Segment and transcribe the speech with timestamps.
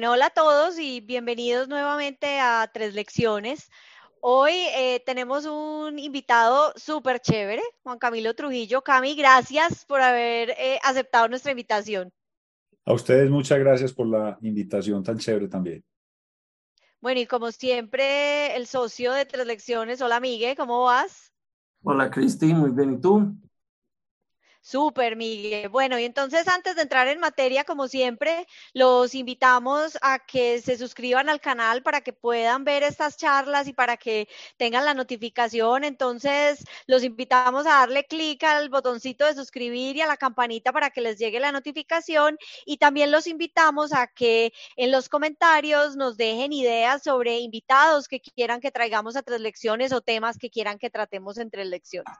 [0.00, 3.70] Bueno, hola a todos y bienvenidos nuevamente a Tres Lecciones.
[4.22, 8.80] Hoy eh, tenemos un invitado súper chévere, Juan Camilo Trujillo.
[8.80, 12.10] Cami, gracias por haber eh, aceptado nuestra invitación.
[12.86, 15.84] A ustedes muchas gracias por la invitación tan chévere también.
[17.02, 20.00] Bueno, y como siempre, el socio de Tres Lecciones.
[20.00, 21.30] Hola, Miguel, ¿cómo vas?
[21.82, 22.94] Hola, Cristi, muy bien.
[22.94, 23.34] ¿Y tú?
[24.70, 25.68] Súper, Miguel.
[25.68, 30.78] Bueno, y entonces antes de entrar en materia, como siempre, los invitamos a que se
[30.78, 35.82] suscriban al canal para que puedan ver estas charlas y para que tengan la notificación.
[35.82, 40.90] Entonces, los invitamos a darle clic al botoncito de suscribir y a la campanita para
[40.90, 42.38] que les llegue la notificación.
[42.64, 48.20] Y también los invitamos a que en los comentarios nos dejen ideas sobre invitados que
[48.20, 52.14] quieran que traigamos a tres lecciones o temas que quieran que tratemos entre lecciones.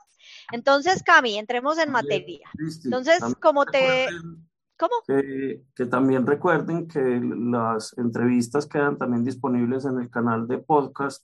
[0.52, 2.48] Entonces, Cami, entremos en materia.
[2.84, 4.09] Entonces, como te...
[4.79, 4.95] ¿Cómo?
[5.07, 11.23] Que, que, también recuerden que las entrevistas quedan también disponibles en el canal de podcast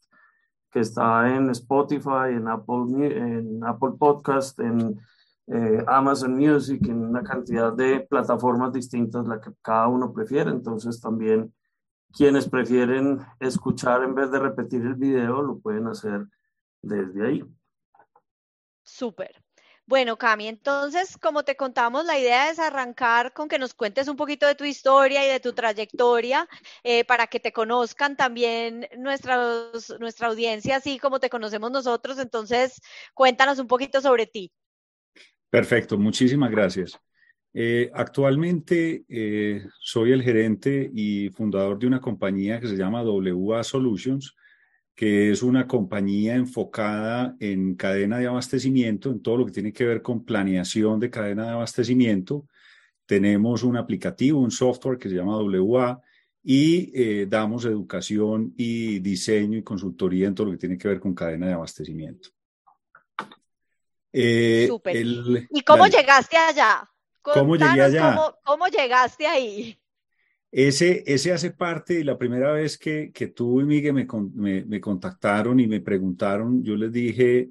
[0.71, 2.85] que está en Spotify, en Apple,
[3.17, 5.01] en Apple Podcast, en
[5.47, 10.51] eh, Amazon Music, en una cantidad de plataformas distintas, la que cada uno prefiere.
[10.51, 11.55] Entonces también
[12.13, 16.27] quienes prefieren escuchar en vez de repetir el video lo pueden hacer
[16.83, 17.45] desde ahí.
[18.87, 19.43] Súper.
[19.85, 24.17] Bueno, Cami, entonces, como te contamos, la idea es arrancar con que nos cuentes un
[24.17, 26.49] poquito de tu historia y de tu trayectoria
[26.83, 29.71] eh, para que te conozcan también nuestra
[30.23, 32.19] audiencia, así como te conocemos nosotros.
[32.19, 32.81] Entonces,
[33.15, 34.51] cuéntanos un poquito sobre ti.
[35.51, 36.99] Perfecto, muchísimas gracias.
[37.55, 43.63] Eh, actualmente eh, soy el gerente y fundador de una compañía que se llama WA
[43.63, 44.35] Solutions
[44.97, 49.85] que es una compañía enfocada en cadena de abastecimiento, en todo lo que tiene que
[49.85, 52.47] ver con planeación de cadena de abastecimiento.
[53.05, 56.01] Tenemos un aplicativo, un software que se llama WA
[56.43, 60.99] y eh, damos educación y diseño y consultoría en todo lo que tiene que ver
[60.99, 62.31] con cadena de abastecimiento.
[64.11, 64.67] Eh,
[65.51, 66.91] ¿Y cómo llegaste allá?
[67.21, 68.19] ¿Cómo llegué allá?
[68.43, 69.79] ¿Cómo llegaste ahí?
[70.51, 74.81] Ese, ese hace parte de la primera vez que, que tú y Miguel me, me,
[74.81, 77.51] contactaron y me preguntaron, yo les dije,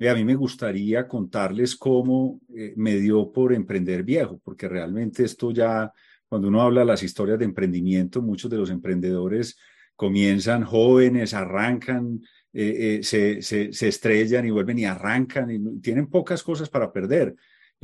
[0.00, 5.50] a mí me gustaría contarles cómo eh, me dio por emprender viejo, porque realmente esto
[5.50, 5.92] ya,
[6.28, 9.58] cuando uno habla las historias de emprendimiento, muchos de los emprendedores
[9.96, 12.20] comienzan jóvenes, arrancan,
[12.52, 17.34] eh, eh, se, se, estrellan y vuelven y arrancan y tienen pocas cosas para perder.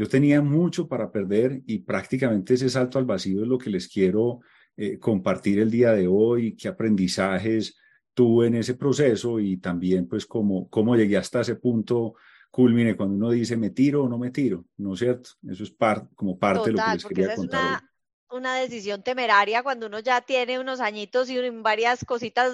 [0.03, 3.87] Yo tenía mucho para perder y prácticamente ese salto al vacío es lo que les
[3.87, 4.41] quiero
[4.77, 7.77] eh, compartir el día de hoy, qué aprendizajes
[8.13, 12.15] tuve en ese proceso y también pues cómo, cómo llegué hasta ese punto
[12.51, 15.31] culmine cuando uno dice me tiro o no me tiro, ¿no es cierto?
[15.49, 15.73] Eso es
[16.17, 17.61] como parte de lo que les quería contar.
[17.61, 17.93] Es una,
[18.31, 22.53] una decisión temeraria cuando uno ya tiene unos añitos y varias cositas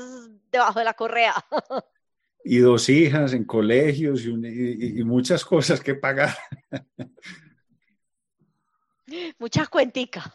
[0.52, 1.34] debajo de la correa.
[2.44, 6.36] y dos hijas en colegios y, muchas cosas que pagar.
[9.38, 10.26] Muchas cuenticas.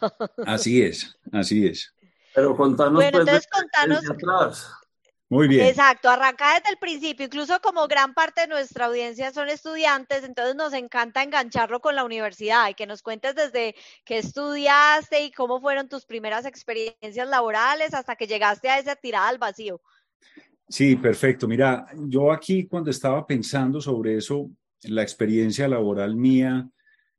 [0.48, 1.94] Así es, así es.
[2.34, 2.96] Pero contanos.
[2.96, 4.10] Bueno, pues, entonces contanos.
[4.10, 4.72] Atrás.
[5.30, 5.66] Muy bien.
[5.66, 7.26] Exacto, arranca desde el principio.
[7.26, 12.04] Incluso como gran parte de nuestra audiencia son estudiantes, entonces nos encanta engancharlo con la
[12.04, 13.76] universidad y que nos cuentes desde
[14.06, 19.28] qué estudiaste y cómo fueron tus primeras experiencias laborales hasta que llegaste a esa tirada
[19.28, 19.82] al vacío.
[20.68, 21.48] Sí, perfecto.
[21.48, 24.50] Mira, yo aquí cuando estaba pensando sobre eso,
[24.84, 26.70] la experiencia laboral mía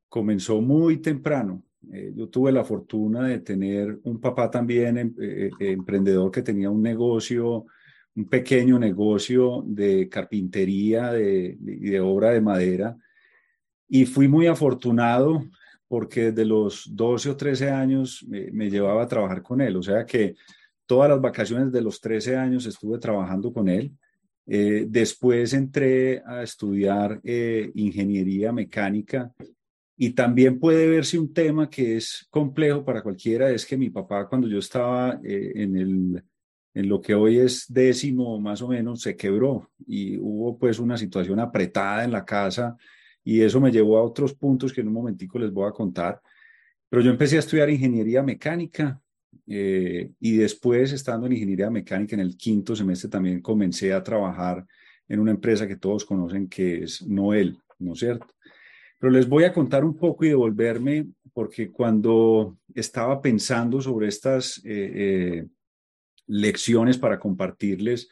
[0.09, 1.62] comenzó muy temprano.
[1.93, 6.43] Eh, yo tuve la fortuna de tener un papá también em, eh, eh, emprendedor que
[6.43, 7.66] tenía un negocio,
[8.15, 12.97] un pequeño negocio de carpintería y de, obra de madera.
[13.88, 15.44] Y fui muy afortunado
[15.87, 19.76] porque desde los 12 o 13 años me llevaba a trabajar con él.
[19.76, 20.34] O sea que
[20.87, 23.93] todas las vacaciones de los 13 años estuve trabajando con él.
[24.47, 29.32] Eh, después entré a estudiar eh, ingeniería mecánica
[29.97, 34.29] y también puede verse un tema que es complejo para cualquiera, es que mi papá
[34.29, 36.25] cuando yo estaba eh, en, el,
[36.75, 40.99] en lo que hoy es décimo más o menos, se quebró y hubo pues una
[40.99, 42.76] situación apretada en la casa
[43.23, 46.20] y eso me llevó a otros puntos que en un momentico les voy a contar.
[46.91, 49.00] Pero yo empecé a estudiar ingeniería mecánica
[49.47, 54.65] eh, y después, estando en ingeniería mecánica en el quinto semestre, también comencé a trabajar
[55.09, 58.27] en una empresa que todos conocen que es Noel, ¿no es cierto?
[58.99, 64.59] Pero les voy a contar un poco y devolverme, porque cuando estaba pensando sobre estas
[64.65, 65.47] eh, eh,
[66.27, 68.09] lecciones para compartirles,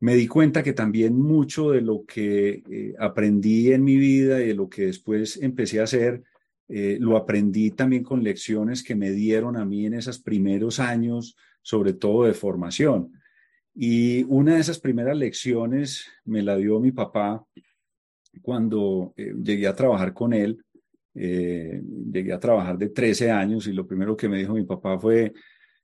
[0.00, 4.54] me di cuenta que también mucho de lo que aprendí en mi vida y de
[4.54, 6.24] lo que después empecé a hacer,
[6.74, 11.36] eh, lo aprendí también con lecciones que me dieron a mí en esos primeros años
[11.60, 13.12] sobre todo de formación.
[13.74, 17.44] Y una de esas primeras lecciones me la dio mi papá
[18.40, 20.64] cuando eh, llegué a trabajar con él.
[21.14, 24.98] Eh, llegué a trabajar de 13 años y lo primero que me dijo mi papá
[24.98, 25.30] fue,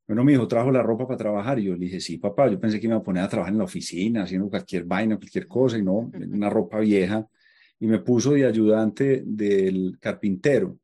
[0.06, 2.58] bueno, mi hijo trajo la ropa para trabajar y yo le dije, sí, papá, yo
[2.58, 5.46] pensé que me iba a poner a trabajar en la oficina, haciendo cualquier vaina, cualquier
[5.46, 7.28] cosa y no, una ropa vieja.
[7.80, 10.78] Y me puso de ayudante del carpintero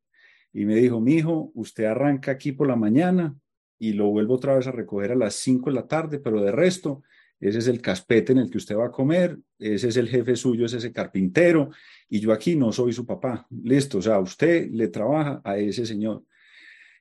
[0.52, 3.36] y me dijo, mi hijo, usted arranca aquí por la mañana
[3.78, 6.52] y lo vuelvo otra vez a recoger a las 5 de la tarde, pero de
[6.52, 7.02] resto,
[7.40, 10.36] ese es el caspete en el que usted va a comer, ese es el jefe
[10.36, 11.70] suyo, es ese carpintero,
[12.08, 13.46] y yo aquí no soy su papá.
[13.50, 16.22] Listo, o sea, usted le trabaja a ese señor.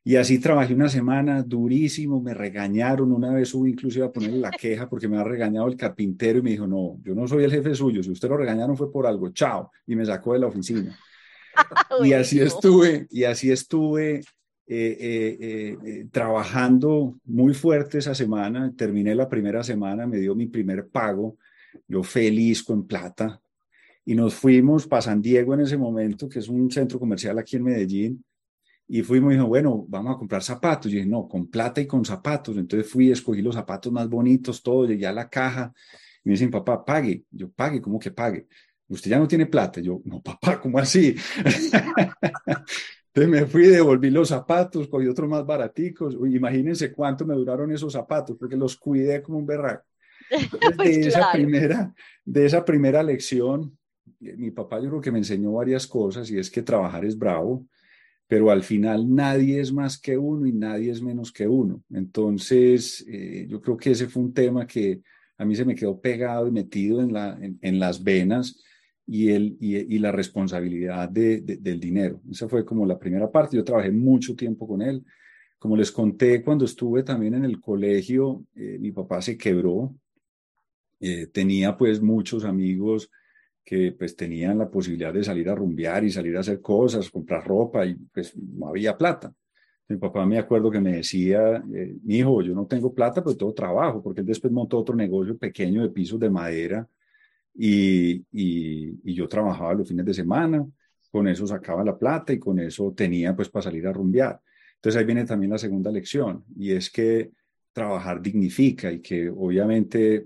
[0.05, 4.51] Y así trabajé una semana durísimo, me regañaron, una vez hubo inclusive a ponerle la
[4.51, 7.51] queja porque me ha regañado el carpintero y me dijo, no, yo no soy el
[7.51, 10.47] jefe suyo, si usted lo regañaron fue por algo, chao, y me sacó de la
[10.47, 10.97] oficina.
[12.03, 14.15] y así estuve, y así estuve
[14.67, 20.47] eh, eh, eh, trabajando muy fuerte esa semana, terminé la primera semana, me dio mi
[20.47, 21.38] primer pago,
[21.88, 23.39] yo feliz con plata,
[24.03, 27.55] y nos fuimos para San Diego en ese momento, que es un centro comercial aquí
[27.55, 28.25] en Medellín,
[28.88, 30.91] y fuimos y dijo, bueno, vamos a comprar zapatos.
[30.91, 32.57] Y dije, no, con plata y con zapatos.
[32.57, 35.74] Entonces fui, escogí los zapatos más bonitos, todo, llegué a la caja.
[36.24, 37.24] Y me dicen, papá, pague.
[37.31, 38.47] Yo, pague, ¿cómo que pague?
[38.88, 39.80] Usted ya no tiene plata.
[39.80, 41.15] Yo, no, papá, ¿cómo así?
[43.15, 46.15] Entonces me fui, devolví los zapatos, cogí otros más baraticos.
[46.15, 49.86] imagínense cuánto me duraron esos zapatos, porque los cuidé como un berraco.
[50.77, 51.94] de, esa primera,
[52.25, 53.77] de esa primera lección,
[54.19, 57.68] mi papá yo creo que me enseñó varias cosas y es que trabajar es bravo
[58.28, 61.84] pero al final nadie es más que uno y nadie es menos que uno.
[61.92, 65.02] Entonces, eh, yo creo que ese fue un tema que
[65.38, 68.64] a mí se me quedó pegado y metido en, la, en, las venas
[69.06, 72.22] y, el, y, la responsabilidad de, del dinero.
[72.31, 73.58] Esa fue como la primera parte.
[73.58, 75.04] Yo trabajé mucho tiempo con él.
[75.60, 79.96] Como les conté, cuando estuve también en el colegio, eh, mi papá se quebró.
[81.00, 83.10] Eh, tenía pues muchos amigos
[83.63, 87.45] que pues tenían la posibilidad de salir a rumbear y salir a hacer cosas, comprar
[87.48, 89.33] ropa y pues no había plata.
[89.88, 93.36] Mi papá me acuerdo que me decía, eh, mi hijo, yo no tengo plata, pero
[93.36, 96.88] tengo trabajo, porque él después montó otro negocio pequeño de pisos de madera
[97.54, 100.65] y, y, y yo trabajaba los fines de semana,
[101.12, 104.42] con eso sacaba la plata y con eso tenía pues para salir a rumbear.
[104.75, 107.31] Entonces ahí viene también la segunda lección y es que
[107.74, 110.25] trabajar dignifica y que obviamente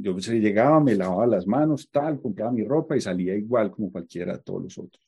[0.00, 4.34] yo llegaba, me lavaba las manos, tal, compraba mi ropa y salía igual como cualquiera
[4.34, 5.04] de todos los otros.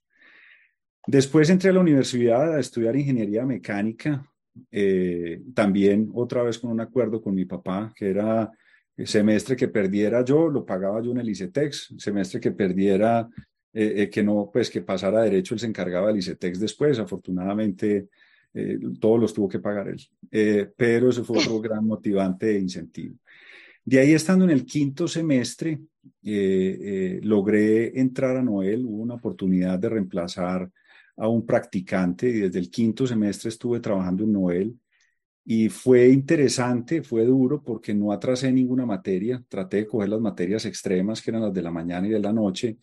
[1.07, 4.29] Después entré a la universidad a estudiar ingeniería mecánica,
[4.71, 8.51] eh, también otra vez con un acuerdo con mi papá, que era
[8.97, 13.29] el semestre que perdiera yo, lo pagaba yo en el ICETEX, semestre que perdiera,
[13.73, 18.09] eh, eh, que no, pues que pasara derecho, él se encargaba del ICETEX después, afortunadamente
[18.55, 20.01] eh, todos los tuvo que pagar él,
[20.31, 23.17] eh, pero eso fue otro gran motivante e incentivo.
[23.85, 25.81] De ahí, estando en el quinto semestre,
[26.23, 30.71] eh, logré entrar a Noel, hubo una oportunidad de reemplazar
[31.17, 34.79] a un practicante y desde el quinto semestre estuve trabajando en Noel.
[35.45, 40.67] Y fue interesante, fue duro porque no atrasé ninguna materia, traté de coger las materias
[40.67, 42.77] extremas que eran las de la mañana y de la noche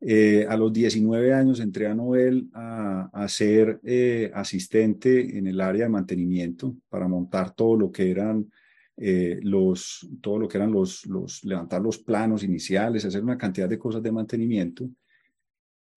[0.00, 5.84] eh, a los 19 años entré a Noel a, ser eh, asistente en el área
[5.84, 8.50] de mantenimiento para montar todo lo que eran
[8.98, 11.06] eh, los, todo lo que eran los,
[11.44, 14.88] levantar los planos iniciales, hacer una cantidad de cosas de mantenimiento.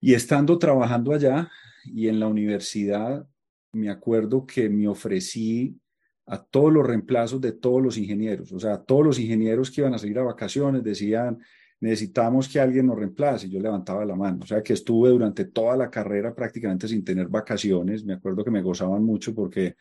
[0.00, 1.50] Y estando trabajando allá
[1.84, 3.26] y en la universidad,
[3.72, 5.78] me acuerdo que me ofrecí
[6.26, 9.94] a todos los reemplazos de todos los ingenieros, o sea, todos los ingenieros que iban
[9.94, 11.38] a salir a vacaciones decían,
[11.80, 13.48] necesitamos que alguien nos reemplace.
[13.48, 14.40] Yo levantaba la mano.
[14.42, 18.04] O sea, que estuve durante toda la carrera prácticamente sin tener vacaciones.
[18.04, 19.76] Me acuerdo que me gozaban mucho porque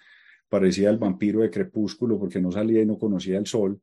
[0.48, 3.80] parecía el vampiro de crepúsculo porque no salía y no conocía el sol.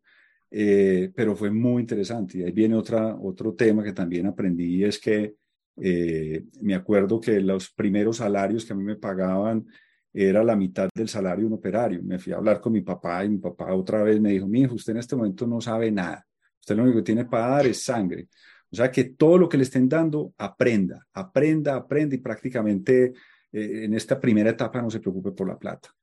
[0.51, 2.39] Eh, pero fue muy interesante.
[2.39, 5.37] Y ahí viene otra, otro tema que también aprendí, es que
[5.77, 9.67] eh, me acuerdo que los primeros salarios que a mí me pagaban
[10.13, 12.03] era la mitad del salario de un operario.
[12.03, 14.63] Me fui a hablar con mi papá y mi papá otra vez me dijo, mi
[14.63, 16.27] hijo, usted en este momento no sabe nada.
[16.67, 18.27] Usted lo único que tiene para dar es sangre.
[18.73, 23.13] O sea, que todo lo que le estén dando, aprenda, aprenda, aprenda y prácticamente
[23.53, 25.95] eh, en esta primera etapa no se preocupe por la plata.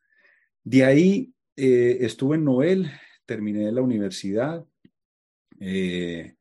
[0.64, 2.90] De ahí eh, estuve en Noel,
[3.26, 4.64] terminé la universidad.
[5.60, 6.34] Eh,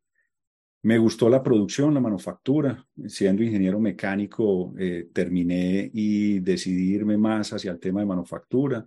[0.82, 2.86] me gustó la producción, la manufactura.
[3.08, 4.72] Siendo ingeniero mecánico,
[5.12, 8.86] terminé y decidí irme más hacia el tema de manufactura.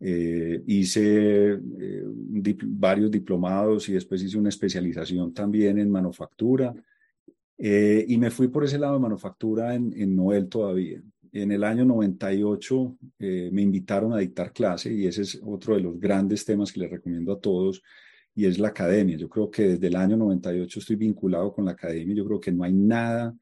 [0.00, 2.04] Eh, hice eh,
[2.64, 6.74] varios diplomados y después hice una especialización también en manufactura.
[7.58, 11.02] Eh, y me fui por ese lado de manufactura en, en Noel todavía.
[11.32, 15.80] en el año 98 eh, me invitaron a dictar clase y ese es otro de
[15.82, 17.82] los grandes temas que les recomiendo a todos
[18.34, 19.16] y es la academia.
[19.16, 22.14] Yo creo que desde el año 98 estoy vinculado con la academia.
[22.14, 23.36] Yo creo que no hay nada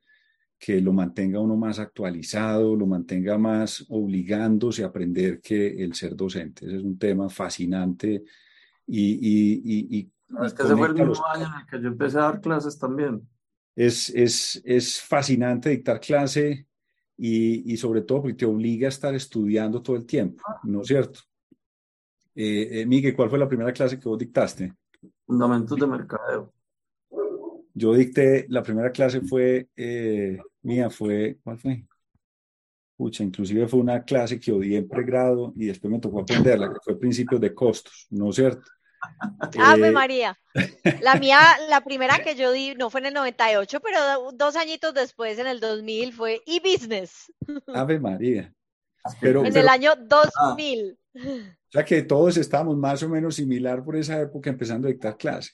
[0.58, 6.16] que lo mantenga uno más actualizado, lo mantenga más obligándose a aprender que el ser
[6.16, 6.66] docente.
[6.66, 8.24] Ese es un tema fascinante
[8.86, 9.12] y...
[9.12, 10.12] y, y,
[10.44, 12.78] es que ese fue el mismo año en el que yo empecé a dar clases
[12.78, 13.28] también.
[13.76, 16.66] Es, es, es fascinante dictar clase
[17.16, 20.88] y, y, sobre todo porque te obliga a estar estudiando todo el tiempo, ¿no es
[20.88, 21.20] cierto?
[22.34, 24.74] Eh, eh, Miguel, ¿cuál fue la primera clase que vos dictaste?
[25.26, 26.52] Fundamentos de mercadeo.
[27.78, 31.84] Yo dicté, la primera clase fue eh, mía, fue, ¿cuál fue?
[32.96, 36.80] Pucha, inclusive fue una clase que odié en pregrado y después me tocó aprenderla, que
[36.82, 38.62] fue principios de costos, ¿no es cierto?
[39.58, 40.38] Ave María.
[41.02, 44.94] La mía, la primera que yo di no fue en el 98, pero dos añitos
[44.94, 47.30] después, en el 2000, fue e-business.
[47.74, 48.54] Ave María.
[49.20, 50.98] Pero, en el año 2000.
[51.68, 55.16] O sea que todos estábamos más o menos similar por esa época empezando a dictar
[55.16, 55.52] clase.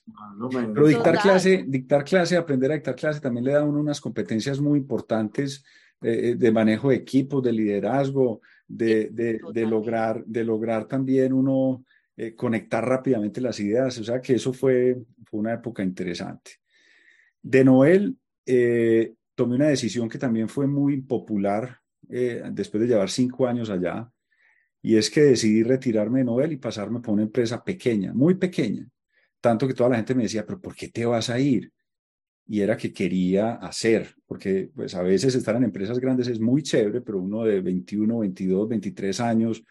[0.51, 4.01] Pero dictar clase, dictar clase, aprender a dictar clase también le da a uno unas
[4.01, 5.65] competencias muy importantes
[6.03, 11.85] eh, de manejo de equipos, de liderazgo, de, de, de lograr, de lograr también uno
[12.17, 13.99] eh, conectar rápidamente las ideas.
[13.99, 16.53] O sea que eso fue, fue una época interesante.
[17.41, 21.82] De Noel, eh, tomé una decisión que también fue muy popular
[22.53, 24.11] después de llevar cinco años allá
[24.83, 28.87] y es que decidí retirarme de Nobel y pasarme por una empresa pequeña, muy pequeña.
[29.41, 31.73] Tanto que toda la gente me decía, pero ¿por qué te vas a ir?
[32.47, 36.63] Y era que quería hacer, porque pues a veces estar en empresas grandes es muy
[36.63, 39.65] chévere, pero uno de 21, 22, 23 años,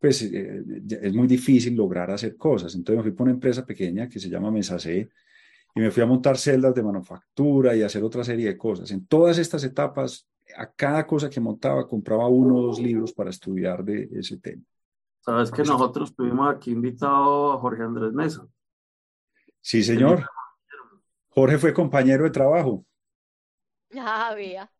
[0.00, 0.62] pues eh,
[1.00, 2.74] es muy difícil lograr hacer cosas.
[2.74, 5.08] Entonces me fui por una empresa pequeña que se llama Mesacé
[5.76, 8.90] y me fui a montar celdas de manufactura y hacer otra serie de cosas.
[8.90, 10.26] En todas estas etapas
[10.56, 14.62] a cada cosa que montaba compraba uno o dos libros para estudiar de ese tema.
[15.20, 18.46] Sabes que nosotros tuvimos aquí invitado a Jorge Andrés Mesa.
[19.60, 20.24] Sí, señor.
[21.28, 22.84] Jorge fue compañero de trabajo.
[23.90, 24.70] Ya había.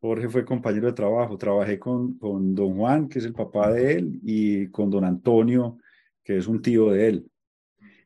[0.00, 1.36] Jorge fue compañero de trabajo.
[1.36, 5.76] Trabajé con, con don Juan, que es el papá de él, y con don Antonio,
[6.24, 7.30] que es un tío de él.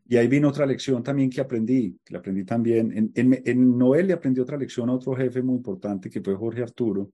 [0.06, 2.92] Y ahí vino otra lección también que aprendí, que la aprendí también.
[2.96, 6.34] En, en, en Noel le aprendí otra lección a otro jefe muy importante que fue
[6.34, 7.12] Jorge Arturo.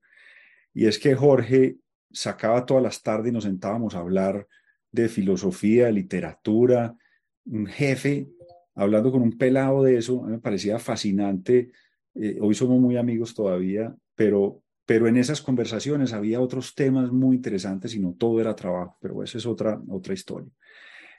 [0.75, 1.77] Y es que Jorge
[2.11, 4.47] sacaba todas las tardes y nos sentábamos a hablar
[4.91, 6.97] de filosofía, literatura.
[7.45, 8.29] Un jefe
[8.75, 11.71] hablando con un pelado de eso, me parecía fascinante.
[12.15, 17.37] Eh, hoy somos muy amigos todavía, pero, pero en esas conversaciones había otros temas muy
[17.37, 20.51] interesantes y no todo era trabajo, pero esa es otra, otra historia.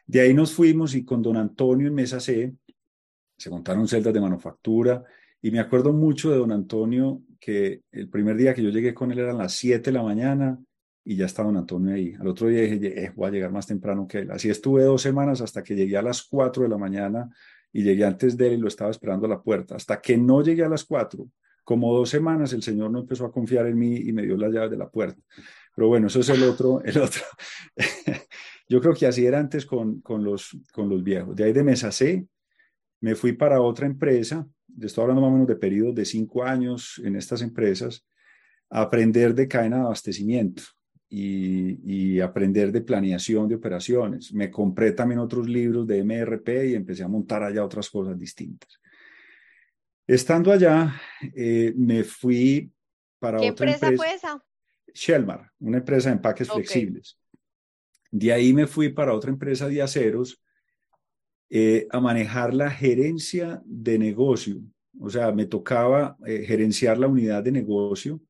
[0.06, 2.54] De ahí nos fuimos y con don Antonio en Mesa C
[3.38, 5.04] se montaron celdas de manufactura
[5.42, 9.12] y me acuerdo mucho de don Antonio que el primer día que yo llegué con
[9.12, 10.60] él eran las 7 de la mañana
[11.04, 12.14] y ya estaba don Antonio ahí.
[12.20, 14.32] Al otro día dije, eh, voy a llegar más temprano que él.
[14.32, 17.30] Así estuve dos semanas hasta que llegué a las 4 de la mañana
[17.74, 19.76] y llegué antes de él y lo estaba esperando a la puerta.
[19.76, 21.28] Hasta que no llegué a las 4,
[21.64, 24.52] como dos semanas, el Señor no empezó a confiar en mí y me dio las
[24.52, 25.22] llaves de la puerta.
[25.76, 27.22] Pero bueno, eso es el otro, el otro,
[28.72, 31.36] Yo creo que así era antes con, con, los, con los viejos.
[31.36, 32.26] De ahí de Mesa C,
[33.02, 34.48] me fui para otra empresa,
[34.80, 38.08] estoy hablando más o menos de periodos de cinco años en estas empresas,
[38.70, 40.64] a aprender de cadena de abastecimiento
[41.10, 44.34] y, y, aprender de planeación de operaciones.
[44.34, 48.80] Me compré también otros libros de MRP y empecé a montar allá otras cosas distintas.
[50.08, 50.96] Estando allá,
[51.36, 52.72] eh, me fui
[53.20, 54.42] para ¿Qué otra empresa, fue esa?
[54.94, 56.56] Shellmar, una empresa de empaques Ok.
[56.56, 57.18] flexibles.
[58.12, 60.42] De ahí me fui para otra empresa de aceros
[61.50, 64.62] eh, a manejar la gerencia de negocio.
[65.00, 68.22] O sea, me tocaba eh, gerenciar la unidad de negocio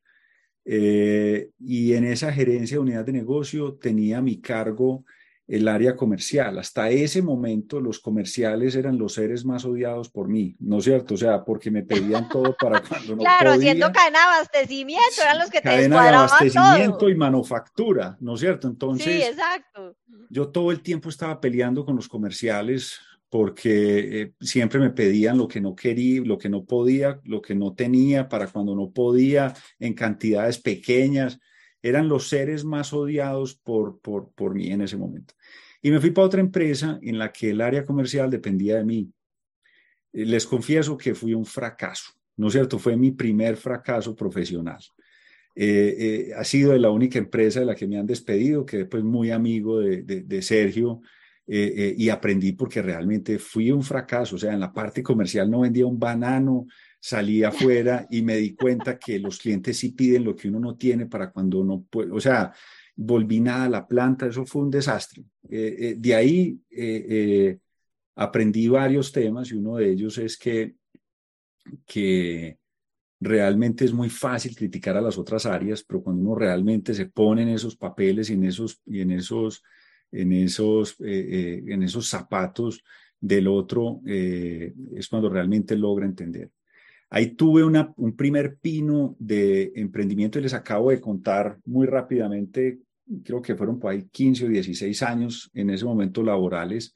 [0.64, 5.06] eh, y en esa gerencia de unidad de negocio tenía mi cargo
[5.52, 6.58] el área comercial.
[6.60, 11.16] Hasta ese momento los comerciales eran los seres más odiados por mí, ¿no es cierto?
[11.16, 13.72] O sea, porque me pedían todo para cuando no Claro, podía.
[13.72, 17.10] haciendo cadena de abastecimiento, eran los que te cadena de abastecimiento todo.
[17.10, 18.68] y manufactura, ¿no es cierto?
[18.68, 19.96] Entonces, Sí, exacto.
[20.30, 25.48] yo todo el tiempo estaba peleando con los comerciales porque eh, siempre me pedían lo
[25.48, 29.54] que no quería, lo que no podía, lo que no tenía para cuando no podía,
[29.80, 31.40] en cantidades pequeñas.
[31.84, 35.34] Eran los seres más odiados por, por, por mí en ese momento.
[35.82, 39.12] Y me fui para otra empresa en la que el área comercial dependía de mí.
[40.14, 42.78] Eh, Les confieso que fui un fracaso, ¿no es cierto?
[42.80, 44.80] Fue mi primer fracaso profesional.
[45.56, 48.78] Eh, eh, ha sido de la única empresa de la que me han despedido, que
[48.78, 51.02] después muy amigo de, de, de Sergio
[51.48, 54.36] eh, y aprendí porque realmente fui un fracaso.
[54.36, 56.68] O sea, en la parte comercial no vendía un banano,
[57.00, 60.78] salí afuera y me di cuenta que los clientes sí piden lo que uno no
[60.78, 62.54] tiene para cuando no puede, o sea,
[62.96, 65.24] volví nada a la planta, eso fue un desastre.
[65.50, 67.58] Eh, eh, de ahí eh,
[68.16, 70.76] aprendí varios temas y uno de ellos es que,
[71.86, 72.58] que
[73.20, 77.44] realmente es muy fácil criticar a las otras áreas, pero cuando uno realmente se pone
[77.44, 79.64] en esos papeles y en esos, y en esos,
[80.12, 82.84] en esos, en esos zapatos
[83.20, 86.50] del otro, es cuando realmente logra entender.
[87.14, 92.80] Ahí tuve una, un primer pino de emprendimiento y les acabo de contar muy rápidamente,
[93.26, 96.96] creo que fueron por ahí 15 o 16 años en ese momento laborales.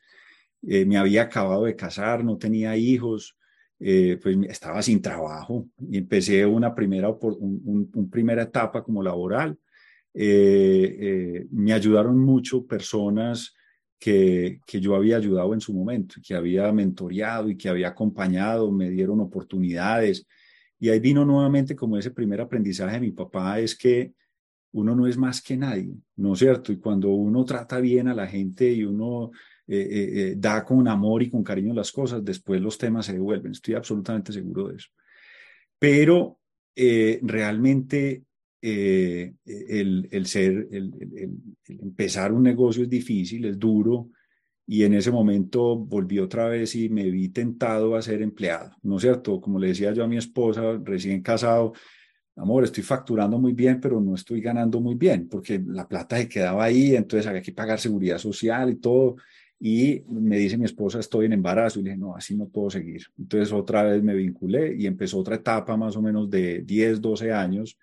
[0.65, 3.37] Eh, me había acabado de casar, no tenía hijos,
[3.77, 9.59] eh, pues estaba sin trabajo y empecé una primera, un, primera etapa como laboral.
[10.13, 13.53] Eh, me ayudaron mucho personas
[13.99, 18.89] que, yo había ayudado en su momento, que había mentoreado y que había acompañado, me
[18.89, 20.25] dieron oportunidades.
[20.79, 24.13] Y ahí vino nuevamente como ese primer aprendizaje de mi papá, es que
[24.73, 26.73] uno no es más que nadie, ¿no es cierto?
[26.73, 29.31] Y cuando uno trata bien a la gente y uno
[29.67, 33.13] eh, eh, eh, da con amor y con cariño las cosas, después los temas se
[33.13, 33.53] devuelven.
[33.53, 34.89] Estoy absolutamente seguro de eso.
[35.79, 36.39] Pero
[36.75, 38.23] realmente
[38.67, 40.91] eh, el, ser, el,
[41.67, 44.09] empezar un negocio es difícil, es duro,
[44.65, 48.95] y en ese momento volví otra vez y me vi tentado a ser empleado, ¿no
[48.95, 49.39] es cierto?
[49.39, 51.73] Como le decía yo a mi esposa, recién casado,
[52.35, 56.27] amor, estoy facturando muy bien, pero no estoy ganando muy bien, porque la plata se
[56.27, 59.17] quedaba ahí, entonces había que pagar seguridad social y todo.
[59.59, 61.79] Y me dice mi esposa, estoy en embarazo.
[61.79, 63.03] Y le dije, no, así no puedo seguir.
[63.17, 67.31] Entonces otra vez me vinculé y empezó otra etapa más o menos de 10, 12
[67.31, 67.77] años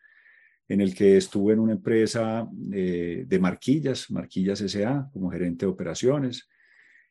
[0.69, 5.73] en el que estuve en una empresa eh, de marquillas, Marquillas SA, como gerente de
[5.73, 6.49] operaciones.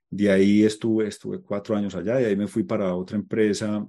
[0.10, 3.86] De ahí estuve, estuve cuatro años allá y ahí me fui para otra empresa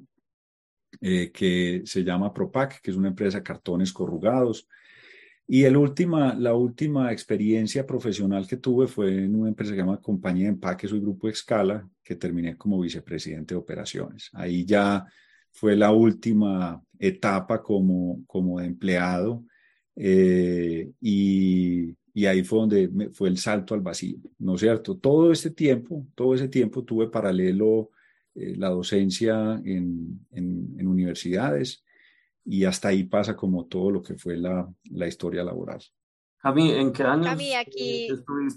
[1.01, 4.69] eh, que se llama Propac, que es una empresa de cartones corrugados.
[5.47, 9.83] Y el última, la última experiencia profesional que tuve fue en una empresa que se
[9.83, 14.31] llama Compañía de Empaques o Grupo Excala, que terminé como vicepresidente de operaciones.
[14.33, 15.05] Ahí ya
[15.51, 19.45] fue la última etapa como, como empleado
[19.97, 24.97] eh, y, ahí fue donde fue el salto al vacío, ¿no es cierto?
[24.97, 27.91] Todo ese tiempo, todo ese tiempo tuve paralelo
[28.35, 31.85] eh, la docencia en, en, universidades
[32.45, 35.83] y hasta ahí pasa como todo lo que fue la, la historia laboral.
[36.43, 38.09] Javi, ¿en qué años aquí,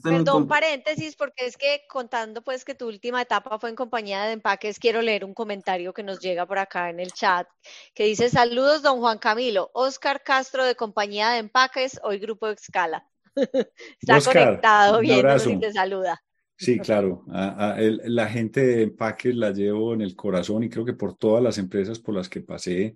[0.01, 4.33] perdón, paréntesis, porque es que contando pues que tu última etapa fue en compañía de
[4.33, 7.47] empaques, quiero leer un comentario que nos llega por acá en el chat,
[7.93, 13.07] que dice, saludos, don Juan Camilo, Oscar Castro de compañía de empaques, hoy Grupo Excala.
[14.01, 16.19] Está conectado viendo y te saluda.
[16.57, 17.23] Sí, claro.
[17.27, 21.59] la gente de empaques la llevo en el corazón y creo que por todas las
[21.59, 22.95] empresas por las que pasé,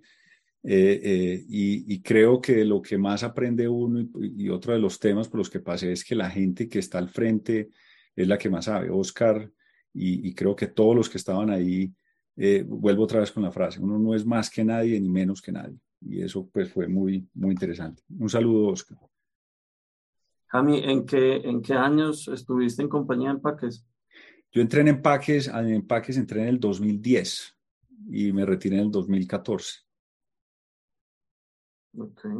[0.62, 5.28] eh, eh, y, creo que lo que más aprende uno y, otro de los temas
[5.28, 7.70] por los que pasé es que la gente que está al frente
[8.14, 8.90] es la que más sabe.
[8.90, 9.50] Oscar
[9.94, 11.92] y, creo que todos los que estaban ahí,
[12.36, 15.40] eh, vuelvo otra vez con la frase, uno no es más que nadie ni menos
[15.40, 15.78] que nadie.
[16.02, 18.02] Y eso pues fue muy, muy interesante.
[18.18, 18.98] Un saludo, Oscar.
[20.46, 23.86] Jami, ¿en qué, ¿en qué años estuviste en compañía de empaques?
[24.52, 27.56] Yo entré en empaques, en empaques entré en el 2010
[28.10, 29.89] y me retiré en el 2014.
[31.96, 32.30] Okay.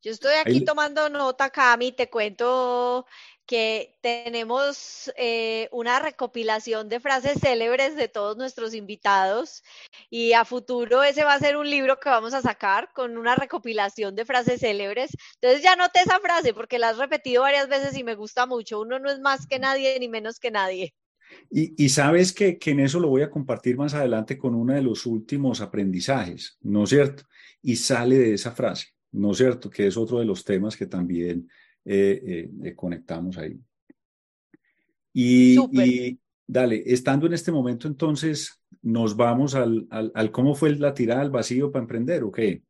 [0.00, 3.04] Yo estoy aquí tomando nota, Cami, te cuento
[3.46, 9.64] que tenemos eh, una recopilación de frases célebres de todos nuestros invitados
[10.08, 13.34] y a futuro ese va a ser un libro que vamos a sacar con una
[13.34, 15.10] recopilación de frases célebres.
[15.40, 18.80] Entonces ya noté esa frase porque la has repetido varias veces y me gusta mucho.
[18.80, 20.94] Uno no es más que nadie ni menos que nadie.
[21.50, 25.06] Y, sabes que, en eso lo voy a compartir más adelante con uno de los
[25.06, 27.24] últimos aprendizajes, ¿no es cierto?
[27.62, 29.70] Y sale de esa frase, ¿no es cierto?
[29.70, 31.48] Que es otro de los temas que también
[31.86, 33.58] eh, eh, eh, conectamos ahí.
[35.14, 41.22] Y, dale, estando en este momento entonces, nos vamos al, al, cómo fue la tirada
[41.22, 42.62] al vacío para emprender, ¿o qué?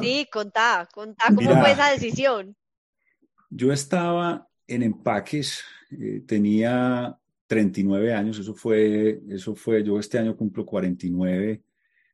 [0.00, 2.54] Sí, contá, contá cómo fue esa decisión.
[3.48, 5.64] Yo estaba en empaques,
[6.26, 7.19] tenía
[7.50, 11.60] 39 años, eso fue, eso fue, yo este año cumplo 49,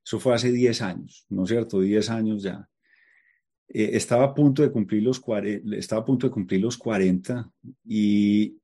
[0.03, 1.79] eso fue hace 10 años, ¿no es cierto?
[1.79, 2.66] 10 años ya.
[3.68, 5.22] Eh, estaba a punto de cumplir los,
[5.72, 7.51] estaba a punto de cumplir los 40
[7.85, 8.57] y,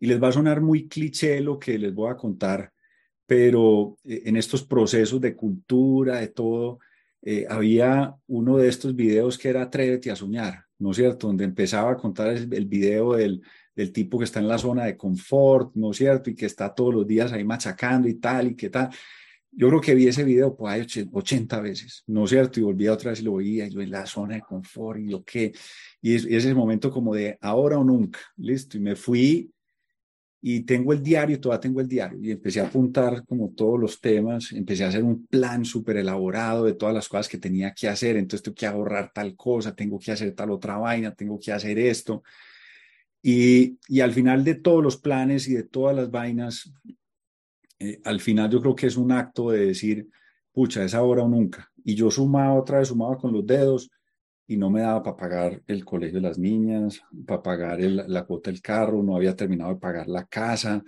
[0.00, 2.72] y les va a sonar muy cliché lo que les voy a contar,
[3.26, 6.78] pero eh, en estos procesos de cultura, de todo,
[7.20, 11.26] eh, había uno de estos videos que era Atrévete a soñar, ¿no es cierto?
[11.26, 13.42] Donde empezaba a contar el, el video del,
[13.76, 16.30] del tipo que está en la zona de confort, ¿no es cierto?
[16.30, 18.88] Y que está todos los días ahí machacando y tal, y qué tal.
[19.52, 22.58] yo creo que vi ese video pues 80 veces, ¿no es cierto?
[22.58, 25.10] Y volví otra vez y lo veía, y yo en la zona de confort, y
[25.10, 25.52] yo qué,
[26.00, 29.52] y es, ese momento como de ahora o nunca, listo, y me fui
[30.42, 34.00] y tengo el diario, todavía tengo el diario, y empecé a apuntar como todos los
[34.00, 37.88] temas, empecé a hacer un plan súper elaborado de todas las cosas que tenía que
[37.88, 41.52] hacer, entonces tengo que ahorrar tal cosa, tengo que hacer tal otra vaina, tengo que
[41.52, 42.22] hacer esto,
[43.28, 46.72] y, al final de todos los planes y de todas las vainas,
[47.80, 50.08] eh, al final yo creo que es un acto de decir,
[50.52, 51.72] pucha, es ahora o nunca.
[51.82, 53.90] Y yo sumaba otra vez, sumaba con los dedos
[54.46, 58.52] y no me daba para pagar el colegio de las niñas, para pagar la cuota
[58.52, 60.84] del carro, no había terminado de pagar la casa,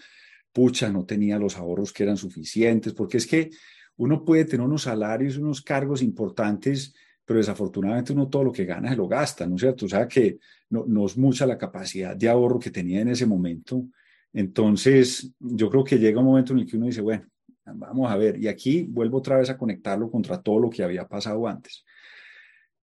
[0.52, 3.50] pucha, no tenía los ahorros que eran suficientes, porque es que
[3.96, 6.94] uno puede tener unos salarios, unos cargos importantes,
[7.28, 9.84] pero desafortunadamente uno todo lo que gana se lo gasta, ¿no es cierto?
[9.84, 10.38] O sea que
[10.70, 13.84] no, no es mucha la capacidad de ahorro que tenía en ese momento
[14.32, 17.26] entonces, yo creo que llega un momento en el que uno dice, bueno,
[17.64, 21.06] vamos a ver, y aquí vuelvo otra vez a conectarlo contra todo lo que había
[21.06, 21.84] pasado antes.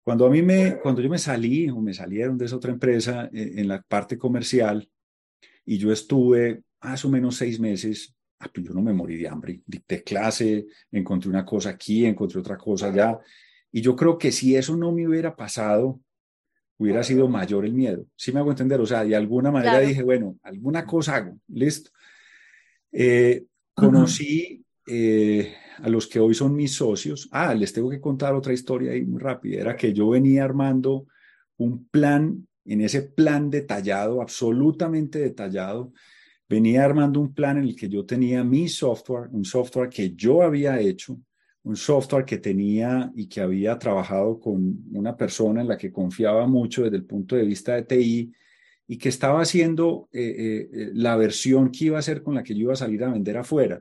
[0.02, 3.28] Cuando a mí me, cuando yo me salí o me salieron de esa otra empresa
[3.32, 4.88] eh, en la parte comercial
[5.64, 9.28] y yo estuve más o menos seis meses, ah, pues yo no me morí de
[9.28, 13.18] hambre, dicté clase, encontré una cosa aquí, encontré otra cosa allá,
[13.72, 15.98] y yo creo que si eso no me hubiera pasado,
[16.76, 18.06] hubiera sido mayor el miedo.
[18.16, 18.80] ¿Sí me hago entender?
[18.80, 21.90] O sea, de alguna manera dije, bueno, alguna cosa hago, listo.
[22.92, 27.28] Eh, conocí eh, a los que hoy son mis socios.
[27.32, 29.60] Ah, les tengo que contar otra historia ahí muy rápida.
[29.60, 31.06] Era que yo venía armando
[31.56, 35.92] un plan, en ese plan detallado, absolutamente detallado,
[36.48, 40.42] venía armando un plan en el que yo tenía mi software, un software que yo
[40.42, 41.18] había hecho,
[41.64, 46.46] un software que tenía y que había trabajado con una persona en la que confiaba
[46.46, 48.32] mucho desde el punto de vista de TI
[48.88, 52.42] y que estaba haciendo eh, eh, eh, la versión que iba a ser con la
[52.42, 53.80] que yo iba a salir a vender afuera.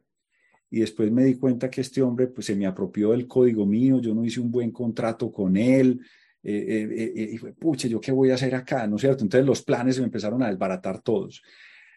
[0.69, 3.99] Y después me di cuenta que este hombre pues, se me apropió del código mío,
[3.99, 5.99] yo no hice un buen contrato con él,
[6.43, 8.87] y fue, pucha, ¿yo qué voy a hacer acá?
[8.87, 9.23] ¿No es cierto?
[9.23, 11.43] Entonces los planes se me empezaron a desbaratar todos.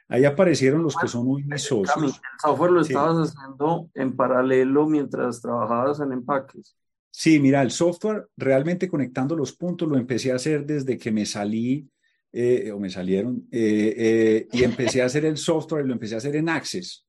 [0.09, 2.03] Ahí aparecieron los que son muy mis socios.
[2.17, 6.77] El software lo estabas haciendo en paralelo mientras trabajabas en empaques.
[7.11, 11.25] Sí, mira, el software realmente conectando los puntos lo empecé a hacer desde que me
[11.25, 11.89] salí
[12.33, 16.17] eh, o me salieron eh, eh, y empecé a hacer el software y lo empecé
[16.17, 17.07] a hacer en Access.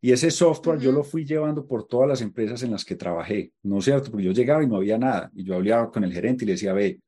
[0.00, 3.52] Y ese software yo lo fui llevando por todas las empresas en las que trabajé,
[3.64, 4.10] ¿no es cierto?
[4.10, 6.52] Porque yo llegaba y no había nada y yo hablaba con el gerente y le
[6.52, 7.00] decía, ve,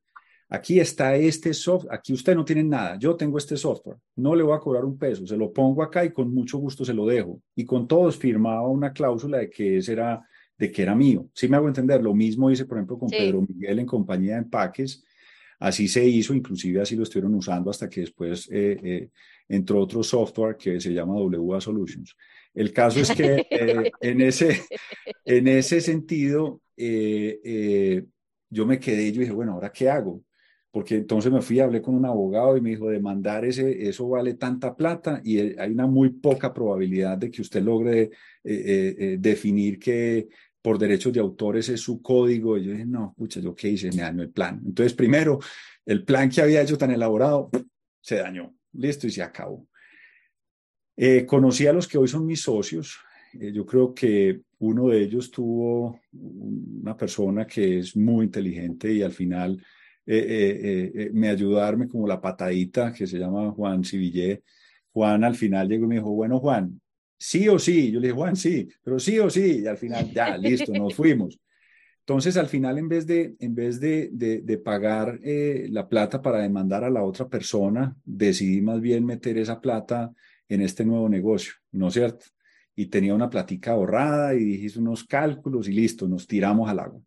[0.49, 4.43] Aquí está este software, aquí usted no tiene nada, yo tengo este software, no le
[4.43, 7.05] voy a cobrar un peso, se lo pongo acá y con mucho gusto se lo
[7.05, 7.41] dejo.
[7.55, 10.21] Y con todos firmaba una cláusula de que ese era,
[10.57, 11.27] de que era mío.
[11.33, 14.39] Sí me hago entender, lo mismo hice, por ejemplo, con Pedro Miguel en compañía de
[14.39, 15.03] empaques,
[15.59, 19.09] así se hizo, inclusive así lo estuvieron usando hasta que después eh, eh,
[19.47, 22.15] entró otro software que se llama WA Solutions.
[22.53, 24.61] El caso es que eh, en, ese,
[25.25, 30.21] en ese sentido, yo me quedé y yo dije, bueno, ¿ahora qué hago?
[30.73, 34.33] Porque entonces me fui, hablé con un abogado y me dijo, demandar ese, eso vale
[34.33, 38.09] tanta plata y eh, hay una muy poca probabilidad de que usted logre
[38.43, 40.29] eh, eh, definir que
[40.63, 42.57] por derechos de autores es su código.
[42.57, 43.91] Y yo dije, no, pucha, ¿yo qué hice?
[43.91, 44.63] Me dañó el plan.
[44.65, 45.37] Entonces, primero,
[45.85, 47.51] el plan que había hecho tan elaborado
[48.01, 48.55] se dañó.
[48.71, 49.67] Listo, y se acabó.
[51.27, 52.97] conocí a los que hoy son mis socios.
[53.31, 59.11] yo creo que uno de ellos tuvo una persona que es muy inteligente y al
[59.11, 59.63] final
[60.05, 64.43] eh, eh, eh, me ayudarme como la patadita que se llama Juan Civillé.
[64.91, 66.79] Juan al final llegó y me dijo, bueno, Juan,
[67.17, 67.91] sí o sí.
[67.91, 69.61] Yo le dije, Juan, sí, pero sí o sí.
[69.63, 71.39] Y al final, ya, listo, nos fuimos.
[71.99, 76.83] Entonces, al final, en vez de, en vez de, de, pagar la plata para demandar
[76.83, 80.11] a la otra persona, decidí más bien meter esa plata
[80.49, 82.25] en este nuevo negocio, ¿no es cierto?
[82.75, 87.01] Y tenía una platica ahorrada y dije unos cálculos y listo, nos tiramos al agua.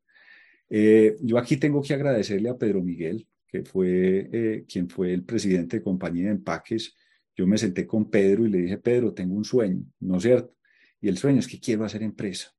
[0.68, 5.24] Eh, yo aquí tengo que agradecerle a Pedro Miguel, que fue eh, quien fue el
[5.24, 6.94] presidente de compañía de empaques.
[7.37, 10.55] Yo me senté con Pedro y le dije, Pedro, tengo un sueño, ¿no es cierto?
[11.00, 12.52] Y el sueño es que quiero hacer empresa.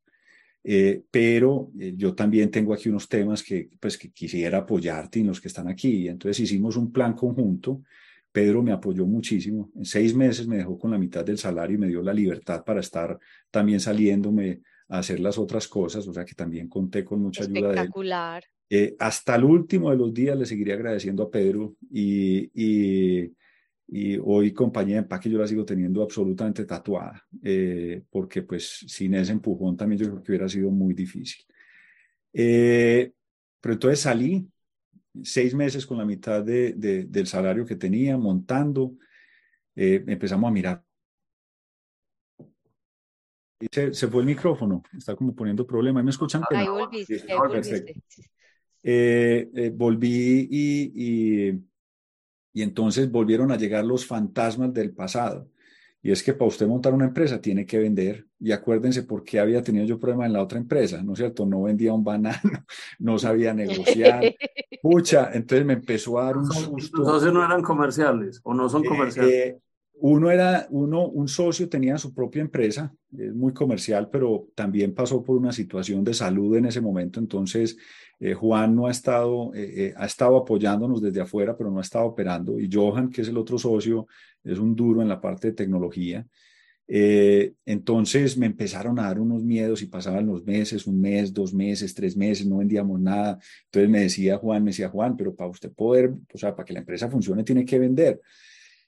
[0.63, 5.39] Eh, pero yo también tengo aquí unos temas que, pues, que quisiera apoyarte en los
[5.39, 6.07] que están aquí.
[6.07, 7.83] entonces hicimos un plan conjunto.
[8.31, 9.71] Pedro me apoyó muchísimo.
[9.75, 12.63] En seis meses me dejó con la mitad del salario y me dio la libertad
[12.63, 13.17] para estar
[13.49, 17.81] también saliéndome hacer las otras cosas, o sea que también conté con mucha ayuda de
[17.81, 17.91] él.
[18.69, 23.33] Eh, hasta el último de los días le seguiré agradeciendo a Pedro y, y,
[23.87, 29.13] y hoy compañía de empaque yo la sigo teniendo absolutamente tatuada, eh, porque pues sin
[29.15, 31.45] ese empujón también yo creo que hubiera sido muy difícil.
[32.33, 33.11] Eh,
[33.59, 34.47] pero entonces salí
[35.23, 38.95] seis meses con la mitad de, del salario que tenía montando,
[39.75, 40.86] empezamos a mirar
[43.71, 46.03] Se, se, fue el micrófono, está como poniendo problema.
[46.03, 46.43] ¿Me escuchan?
[46.49, 47.95] Ahí volviste, ahí volviste.
[48.83, 51.61] Eh, eh, volví y, y,
[52.53, 55.49] y, entonces volvieron a llegar los fantasmas del pasado.
[56.01, 58.27] Y es que para usted montar una empresa tiene que vender.
[58.39, 61.45] Y acuérdense por qué había tenido yo problemas en la otra empresa, ¿no es cierto?
[61.45, 62.39] No vendía un banano,
[62.99, 64.23] no sabía negociar.
[64.81, 66.99] Pucha, entonces me empezó a dar un susto.
[66.99, 69.55] ¿Los socios no eran comerciales o no son eh, comerciales?
[69.99, 75.23] Uno era, uno, un socio tenía su propia empresa, es muy comercial, pero también pasó
[75.23, 77.19] por una situación de salud en ese momento.
[77.19, 77.77] Entonces,
[78.19, 81.81] eh, Juan no ha estado, eh, eh, ha estado apoyándonos desde afuera, pero no ha
[81.81, 82.59] estado operando.
[82.59, 84.07] Y Johan, que es el otro socio,
[84.43, 86.25] es un duro en la parte de tecnología.
[87.65, 91.93] entonces me empezaron a dar unos miedos y pasaban los meses, un mes, dos meses,
[91.93, 93.39] tres meses, no vendíamos nada.
[93.65, 96.73] Entonces me decía Juan, me decía Juan, pero para usted poder, o sea, para que
[96.73, 98.21] la empresa funcione, tiene que vender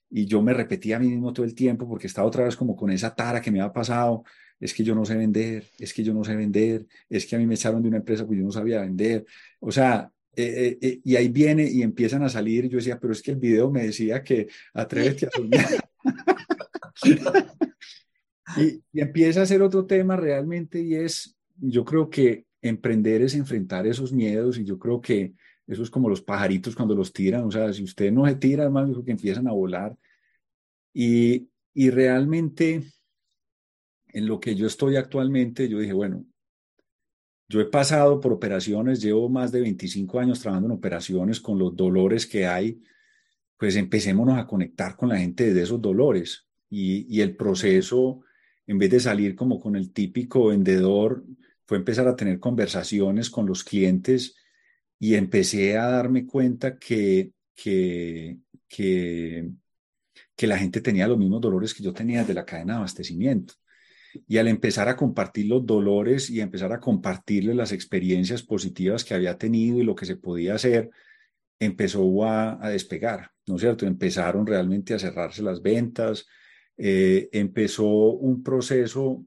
[0.09, 2.75] y yo me repetía a mí mismo todo el tiempo porque estaba otra vez como
[2.75, 4.23] con esa tara que me había pasado,
[4.59, 7.39] es que yo no sé vender, es que yo no sé vender, es que a
[7.39, 9.25] mí me echaron de una empresa pues yo no sabía vender,
[9.59, 13.13] o sea, eh, eh, eh, y ahí viene y empiezan a salir, yo decía, pero
[13.13, 15.67] es que el video me decía que atrévete a soñar.
[18.57, 23.35] y, y empieza a ser otro tema realmente y es, yo creo que emprender es
[23.35, 25.33] enfrentar esos miedos y yo creo que
[25.69, 28.69] eso es como los pajaritos cuando los tiran, o sea, si usted no se tira,
[28.71, 29.95] más que empiezan a volar.
[30.91, 32.81] Y, y realmente,
[34.07, 36.25] en lo que yo estoy actualmente, yo dije, bueno,
[37.47, 41.75] yo he pasado por operaciones, llevo más de 25 años trabajando en operaciones con los
[41.75, 42.81] dolores que hay,
[43.55, 46.47] pues empecémonos a conectar con la gente de esos dolores.
[46.67, 48.21] Y, y el proceso,
[48.65, 51.23] en vez de salir como con el típico vendedor,
[51.67, 54.35] fue empezar a tener conversaciones con los clientes
[54.99, 59.47] y empecé a darme cuenta que, que, que,
[60.47, 63.53] la gente tenía los mismos dolores que yo tenía de la cadena de abastecimiento.
[64.27, 69.13] Y al empezar a compartir los dolores y empezar a compartirles las experiencias positivas que
[69.13, 70.89] había tenido y lo que se podía hacer,
[71.59, 73.85] empezó a, a despegar, ¿no es cierto?
[73.85, 76.25] Empezaron realmente a cerrarse las ventas,
[76.77, 79.25] eh, empezó un proceso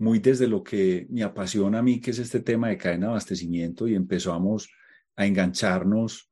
[0.00, 3.10] muy desde lo que me apasiona a mí, que es este tema de cadena de
[3.12, 4.70] abastecimiento, y empezamos
[5.14, 6.30] a engancharnos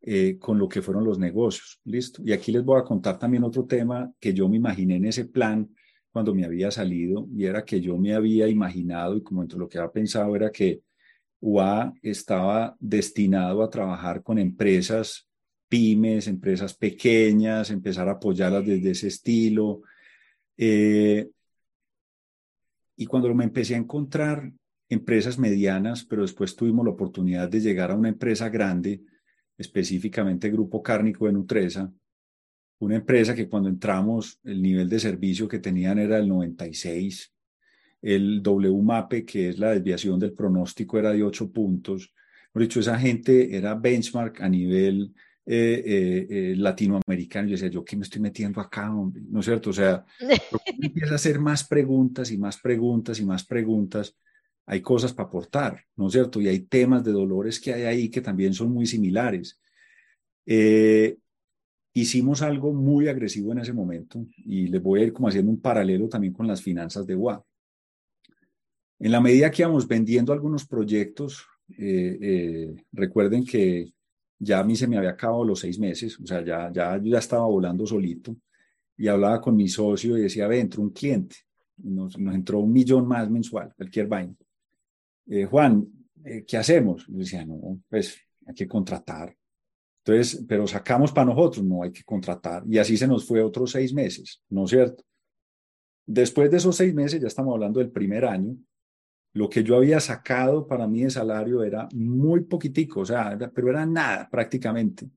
[0.00, 1.80] eh, con lo que fueron los negocios.
[1.84, 2.22] ¿Listo?
[2.24, 5.24] Y aquí les voy a contar también otro tema que yo me imaginé en ese
[5.24, 5.68] plan
[6.12, 9.68] cuando me había salido, y era que yo me había imaginado, y como entre lo
[9.68, 10.82] que había pensado era que
[11.40, 15.28] UA estaba destinado a trabajar con empresas
[15.68, 19.82] pymes, empresas pequeñas, empezar a apoyarlas desde ese estilo.
[20.56, 21.28] Eh,
[22.98, 24.52] y cuando me empecé a encontrar
[24.88, 29.02] empresas medianas, pero después tuvimos la oportunidad de llegar a una empresa grande,
[29.56, 31.92] específicamente Grupo Cárnico de Nutresa,
[32.80, 37.32] una empresa que cuando entramos el nivel de servicio que tenían era el 96,
[38.02, 42.12] el WMAPE, que es la desviación del pronóstico, era de 8 puntos.
[42.52, 45.14] Por dicho, esa gente era benchmark a nivel
[45.50, 47.48] eh, eh, eh, latinoamericano.
[47.48, 49.22] Yo decía, ¿yo qué me estoy metiendo acá, hombre?
[49.30, 49.70] ¿No es cierto?
[49.70, 50.04] O sea,
[50.78, 54.14] empieza a hacer más preguntas y más preguntas y más preguntas.
[54.66, 56.38] Hay cosas para aportar, ¿no es cierto?
[56.38, 59.58] Y hay temas de dolores que hay ahí que también son muy similares.
[61.94, 65.62] hicimos algo muy agresivo en ese momento y les voy a ir como haciendo un
[65.62, 67.42] paralelo también con las finanzas de WA.
[68.98, 71.46] En la medida que íbamos vendiendo algunos proyectos,
[72.92, 73.94] recuerden que
[74.38, 77.12] ya a mí se me había acabado los seis meses, o sea, ya, ya yo
[77.12, 78.36] ya estaba volando solito
[78.96, 81.36] y hablaba con mi socio y decía, ve, entró un cliente,
[81.78, 84.34] nos, nos entró un millón más mensual, cualquier vaina.
[85.26, 85.86] Eh, Juan,
[86.24, 87.06] eh, ¿qué hacemos?
[87.06, 89.36] Yo decía, no, pues hay que contratar.
[90.04, 92.64] Entonces, pero sacamos para nosotros, no hay que contratar.
[92.66, 95.04] Y así se nos fue otros seis meses, ¿no es cierto?
[96.06, 98.56] Después de esos seis meses, ya estamos hablando del primer año,
[99.32, 103.70] lo que yo había sacado para mí de salario era muy poquitico, o sea, pero
[103.70, 105.08] era nada prácticamente.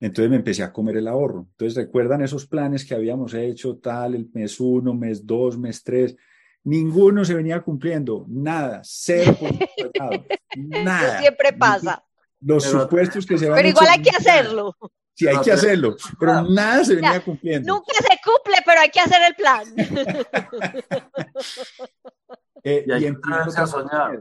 [0.00, 1.48] Entonces me empecé a comer el ahorro.
[1.50, 6.14] Entonces, ¿recuerdan esos planes que habíamos hecho, tal, el mes uno, mes dos, mes tres?
[6.64, 9.36] Ninguno se venía cumpliendo, nada, cero
[10.56, 11.18] nada.
[11.18, 12.04] siempre pasa.
[12.40, 14.76] Los supuestos que se van Pero igual hay que hacerlo.
[15.14, 17.74] Sí, hay que hacerlo, pero nada se venía cumpliendo.
[17.74, 19.64] Nunca se cumple, pero hay que hacer el plan.
[22.62, 24.20] Eh, y hay que atreverse a soñar.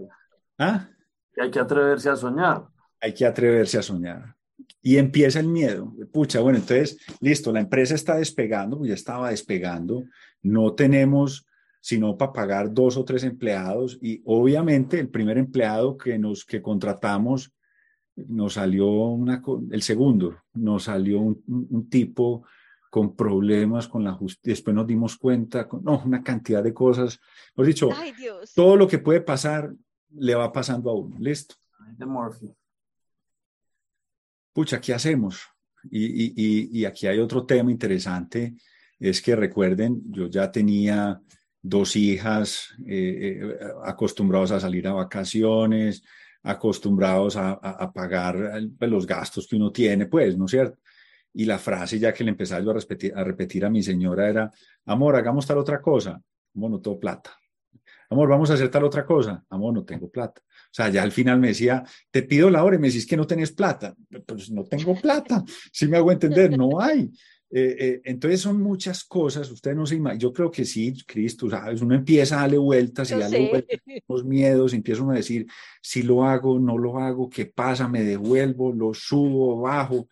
[0.58, 0.90] ¿Ah?
[1.36, 2.64] Y hay que atreverse a soñar.
[3.02, 4.36] Hay que atreverse a soñar.
[4.82, 5.94] Y empieza el miedo.
[6.12, 10.04] Pucha, bueno, entonces, listo, la empresa está despegando, pues ya estaba despegando.
[10.42, 11.48] No tenemos
[11.88, 16.62] sino para pagar dos o tres empleados y obviamente el primer empleado que nos que
[16.62, 17.54] contratamos
[18.16, 22.44] nos salió una el segundo nos salió un, un tipo
[22.90, 27.20] con problemas con la justicia, después nos dimos cuenta, con, no, una cantidad de cosas.
[27.56, 27.90] Hemos dicho,
[28.56, 29.74] todo lo que puede pasar
[30.12, 31.56] le va pasando a uno, listo.
[34.54, 35.42] Pucha, ¿qué hacemos?
[35.90, 38.56] Y, y, y, aquí hay otro tema interesante,
[39.00, 41.22] es que recuerden, yo ya tenía
[41.62, 46.04] dos hijas eh, eh, acostumbrados a salir a vacaciones,
[46.44, 48.36] acostumbrados a, a, pagar
[48.78, 50.80] pues, los gastos que uno tiene, pues, ¿no es cierto?
[51.38, 54.28] Y la frase ya que le empezaba yo a repetir, a repetir a mi señora
[54.28, 54.52] era,
[54.86, 56.20] amor, hagamos tal otra cosa,
[56.56, 57.38] amor, no tengo plata.
[58.10, 60.42] Amor, vamos a hacer tal otra cosa, amor, no tengo plata.
[60.42, 63.16] O sea, ya al final me decía, te pido la hora y me decís que
[63.16, 63.94] no tenés plata.
[64.26, 65.44] Pues no tengo plata.
[65.72, 67.12] Si me hago entender, no hay.
[67.52, 71.50] Eh, eh, entonces son muchas cosas, ustedes no se imaginan, yo creo que sí, Cristo,
[71.50, 71.82] ¿sabes?
[71.82, 75.46] Uno empieza a darle vueltas y darle vueltas los miedos, empieza uno a decir,
[75.82, 77.88] si lo hago, no lo hago, ¿qué pasa?
[77.88, 80.10] Me devuelvo, lo subo, bajo.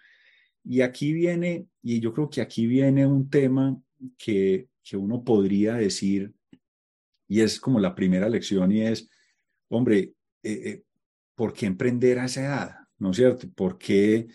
[0.65, 3.79] Y aquí viene, y yo creo que aquí viene un tema
[4.17, 6.33] que, que uno podría decir,
[7.27, 9.09] y es como la primera lección, y es,
[9.69, 10.83] hombre, eh,
[11.35, 12.75] ¿por qué emprender a esa edad?
[12.97, 13.47] ¿No es cierto?
[13.53, 14.27] ¿Por qué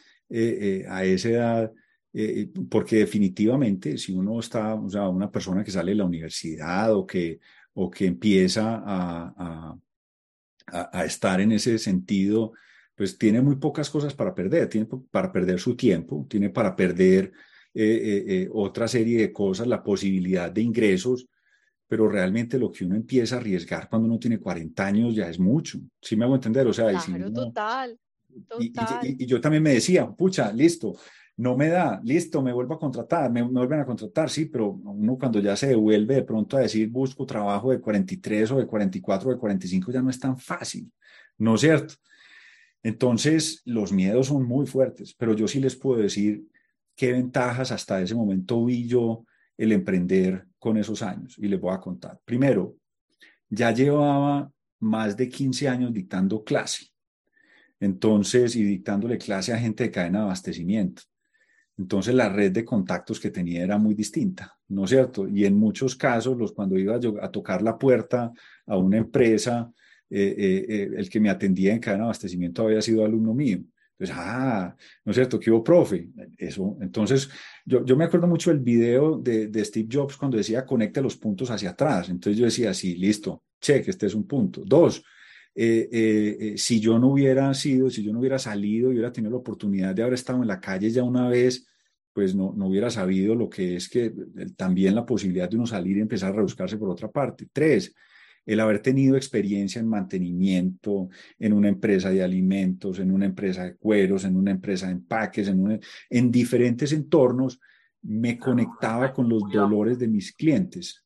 [0.89, 1.73] a esa edad?
[2.13, 6.93] Eh, porque definitivamente si uno está, o sea, una persona que sale de la universidad
[6.93, 7.39] o que,
[7.75, 9.79] o que empieza a,
[10.67, 12.53] a, a, estar en ese sentido,
[13.01, 17.33] pues tiene muy pocas cosas para perder, tiene para perder su tiempo, tiene para perder
[17.73, 21.27] eh, eh, otra serie de cosas, la posibilidad de ingresos,
[21.89, 25.39] pero realmente lo que uno empieza a arriesgar cuando uno tiene 40 años ya es
[25.39, 26.67] mucho, ¿sí me hago entender?
[26.67, 27.99] O sea, claro, total.
[28.47, 29.01] total.
[29.03, 30.95] y, y, yo también me decía, pucha, listo,
[31.39, 35.17] no me da, listo, me vuelvo a contratar, me, vuelven a contratar, sí, pero uno
[35.17, 39.31] cuando ya se devuelve de pronto a decir busco trabajo de 43 o de 44
[39.31, 40.93] o de 45 ya no es tan fácil,
[41.39, 41.95] ¿no es cierto?
[42.83, 46.47] Entonces, los miedos son muy fuertes, pero yo sí les puedo decir
[46.97, 49.25] qué ventajas hasta ese momento vi yo
[49.57, 52.19] el emprender con esos años y les voy a contar.
[52.25, 52.77] Primero,
[53.49, 56.87] ya llevaba más de 15 años dictando clase.
[57.79, 61.03] Entonces, y dictándole clase a gente de cadena de abastecimiento.
[61.81, 65.27] Entonces la red de contactos que tenía era muy distinta, ¿no es cierto?
[65.27, 68.31] Y en muchos casos, los, cuando iba a, tocar la puerta
[68.67, 69.73] a una empresa,
[70.11, 73.59] eh, eh, eh, el que me atendía en cadena de abastecimiento había sido alumno mío.
[73.93, 75.39] Entonces, ah, ¿no es cierto?
[75.39, 76.09] ¿Qué hubo, profe?
[76.37, 76.77] Eso.
[76.81, 77.31] Entonces,
[77.65, 81.17] yo, yo me acuerdo mucho del video de, de, Steve Jobs cuando decía conecte los
[81.17, 82.09] puntos hacia atrás.
[82.09, 84.63] Entonces yo decía, sí, listo, check, este es un punto.
[84.65, 85.05] Dos,
[85.55, 89.95] si yo no hubiera sido, si yo no hubiera salido y hubiera tenido la oportunidad
[89.95, 91.67] de haber estado en la calle ya una vez,
[92.13, 94.13] pues no, no hubiera sabido lo que es que
[94.57, 97.49] también la posibilidad de uno salir y empezar a rebuscarse por otra parte.
[97.53, 97.95] Tres,
[98.53, 101.09] el haber tenido experiencia en mantenimiento,
[101.39, 105.47] en una empresa de alimentos, en una empresa de cueros, en una empresa de empaques,
[105.49, 107.61] en, en diferentes entornos,
[108.03, 111.05] me conectaba con los dolores de mis clientes.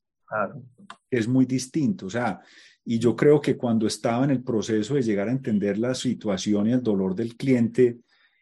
[1.09, 2.41] Es muy distinto, o sea,
[2.83, 6.67] y yo creo que cuando estaba en el proceso de llegar a entender la situación
[6.67, 7.99] y el dolor del cliente,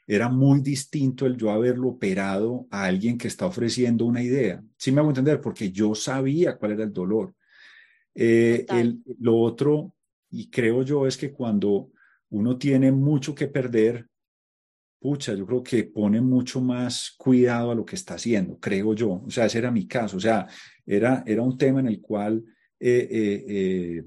[0.08, 4.62] era muy distinto el yo haberlo operado a alguien que está ofreciendo una idea.
[4.78, 7.34] Sí me hago entender, porque yo sabía cuál era el dolor.
[8.16, 8.66] Eh,
[9.20, 9.96] lo otro,
[10.30, 11.92] y creo yo, es que cuando
[12.30, 14.08] uno tiene mucho que perder,
[15.00, 19.24] pucha, yo creo que pone mucho más cuidado a lo que está haciendo, creo yo.
[19.26, 20.18] O sea, ese era mi caso.
[20.18, 20.48] O sea,
[20.86, 22.44] era, era un tema en el cual,
[22.80, 24.04] eh,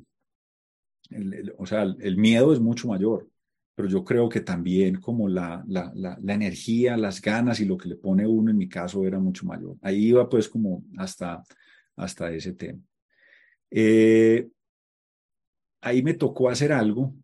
[1.10, 3.28] eh, o sea, el miedo es mucho mayor
[3.76, 7.90] pero yo creo que también como la, la, la, energía, las ganas y lo que
[7.90, 9.76] le pone uno, en mi caso, era mucho mayor.
[9.82, 11.42] Ahí iba pues como hasta,
[11.94, 12.80] hasta ese tema.
[13.70, 14.48] Eh,
[15.80, 17.14] ahí me tocó hacer algo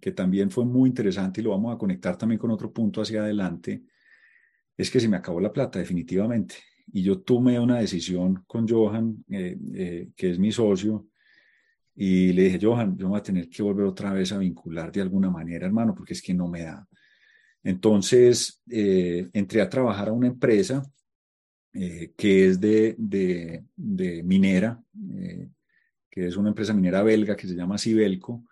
[0.00, 3.22] que también fue muy interesante y lo vamos a conectar también con otro punto hacia
[3.22, 3.84] adelante,
[4.76, 6.56] es que se me acabó la plata definitivamente.
[6.92, 11.08] Y yo tomé una decisión con Johan, eh, eh, que es mi socio,
[11.94, 15.00] y le dije, Johan, yo voy a tener que volver otra vez a vincular de
[15.00, 16.86] alguna manera, hermano, porque es que no me da.
[17.62, 20.82] Entonces, entré a trabajar a una empresa
[21.72, 24.80] que es de, de, minera,
[26.16, 28.46] que es una empresa minera belga que se llama Sibelco,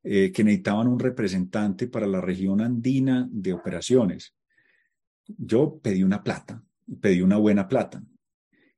[0.00, 4.32] que necesitaban un representante para la región andina de operaciones.
[5.26, 6.62] Yo pedí una plata,
[7.00, 8.00] pedí una buena plata,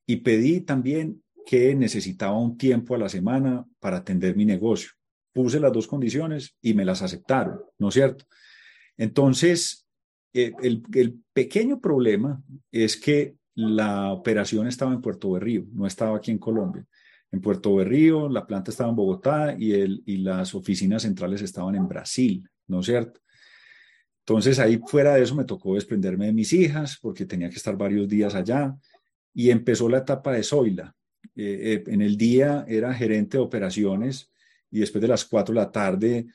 [0.07, 4.91] y pedí también que necesitaba un tiempo a la semana para atender mi negocio.
[5.32, 8.24] Puse las dos condiciones y me las aceptaron, ¿no es cierto?
[8.97, 9.86] Entonces,
[10.32, 16.30] eh, el, pequeño problema es que la operación estaba en Puerto Berrío, no estaba aquí
[16.30, 16.84] en Colombia.
[17.33, 21.76] En Puerto Berrío, la planta estaba en Bogotá y, el, y las oficinas centrales estaban
[21.76, 23.20] en Brasil, ¿no es cierto?
[24.20, 27.76] Entonces ahí fuera de eso me tocó desprenderme de mis hijas porque tenía que estar
[27.76, 28.76] varios días allá
[29.33, 30.95] y empezó la etapa de Zoila.
[31.37, 34.31] Eh, en el día era gerente de operaciones
[34.70, 36.26] y después de las 4 de la tarde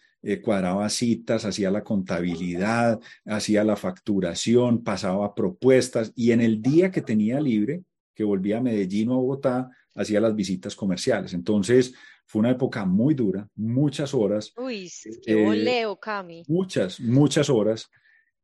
[0.41, 7.02] cuadraba citas, hacía la contabilidad, hacía la facturación, pasaba propuestas y en el día que
[7.02, 7.84] tenía libre,
[8.16, 11.34] que volvía a Medellín o a Bogotá, hacía las visitas comerciales.
[11.34, 11.93] Entonces,
[12.26, 14.54] fue una época muy dura, muchas horas.
[14.58, 14.91] Uy,
[15.24, 16.43] qué voleo, eh, Cami.
[16.48, 17.89] Muchas, muchas horas,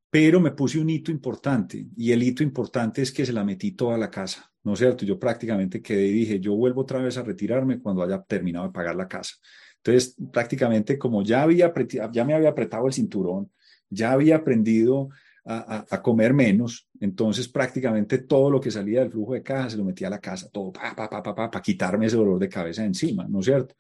[0.09, 3.71] pero me puse un hito importante y el hito importante es que se la metí
[3.71, 5.05] toda la casa, ¿no es cierto?
[5.05, 8.73] Yo prácticamente quedé y dije, yo vuelvo otra vez a retirarme cuando haya terminado de
[8.73, 9.35] pagar la casa.
[9.77, 11.73] Entonces, prácticamente como ya, había,
[12.11, 13.51] ya me había apretado el cinturón,
[13.89, 15.09] ya había aprendido
[15.43, 19.83] a, comer menos, entonces prácticamente todo lo que salía del flujo de caja se lo
[19.83, 22.85] metía a la casa, todo para pa, pa, pa, pa, quitarme ese dolor de cabeza
[22.85, 23.75] encima, ¿no es cierto?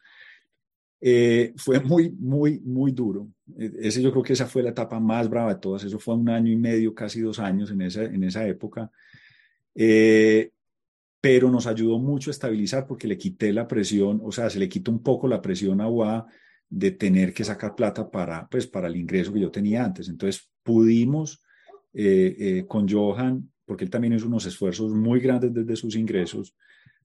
[1.03, 3.27] Eh, fue muy, muy, muy duro.
[3.57, 5.83] E, ese, yo creo que esa fue la etapa más brava de todas.
[5.83, 8.91] Eso fue un año y medio, casi dos años en esa, en esa época.
[9.73, 10.51] Eh,
[11.19, 14.69] pero nos ayudó mucho a estabilizar porque le quité la presión, o sea, se le
[14.69, 16.27] quitó un poco la presión a UA
[16.69, 20.07] de tener que sacar plata para, pues, para el ingreso que yo tenía antes.
[20.07, 21.43] Entonces pudimos
[21.93, 26.55] eh, eh, con Johan, porque él también hizo unos esfuerzos muy grandes desde sus ingresos,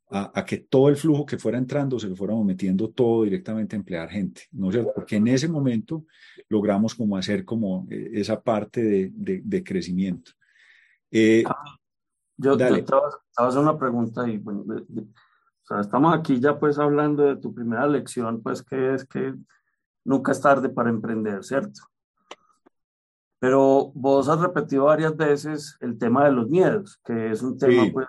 [0.08, 3.78] a, que todo el flujo que fuera entrando se lo fuéramos metiendo todo directamente a
[3.80, 6.04] emplear gente, ¿no es Porque en ese momento
[6.48, 9.10] logramos como hacer como eh, esa parte de,
[9.42, 10.30] de, crecimiento.
[11.10, 12.84] yo, te voy
[13.36, 17.52] a hacer una pregunta y bueno, o sea, estamos aquí ya pues hablando de tu
[17.52, 19.34] primera lección, pues que es que
[20.04, 21.80] nunca es tarde para emprender, ¿cierto?
[23.46, 27.84] Pero vos has repetido varias veces el tema de los miedos, que es un tema
[27.92, 28.08] pues,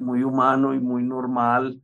[0.00, 1.80] muy, humano y muy normal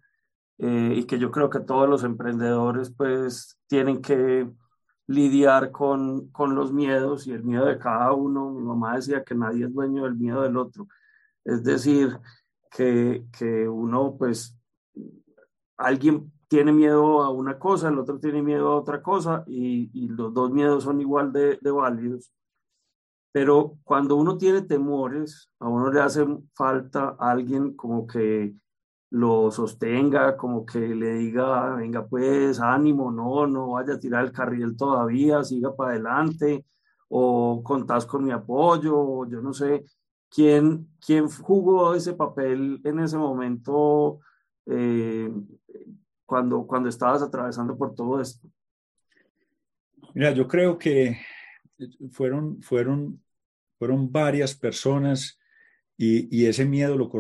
[0.59, 4.51] eh, y que yo creo que todos los emprendedores pues tienen que
[5.07, 8.51] lidiar con, con los miedos y el miedo de cada uno.
[8.51, 10.89] Mi mamá decía que nadie es dueño del miedo del otro.
[11.45, 12.19] Es decir,
[12.69, 14.59] que, que uno pues,
[15.77, 20.09] alguien tiene miedo a una cosa, el otro tiene miedo a otra cosa y, y
[20.09, 22.33] los dos miedos son igual de, de válidos.
[23.33, 28.55] Pero cuando uno tiene temores, a uno le hace falta alguien como que
[29.11, 34.33] lo sostenga, como que le diga, venga pues, ánimo, no, no vaya a tirar el
[34.33, 36.67] carril todavía, siga para adelante,
[37.09, 39.85] o contás con mi apoyo, o yo no sé,
[40.29, 44.21] ¿quién, quién jugó ese papel en ese momento
[44.67, 45.31] eh,
[46.27, 48.47] cuando, cuando estabas atravesando por todo esto?
[50.15, 51.19] Mira, yo creo que
[52.11, 53.23] fueron, fueron,
[53.79, 55.39] fueron varias personas
[55.97, 57.11] y, y ese miedo lo,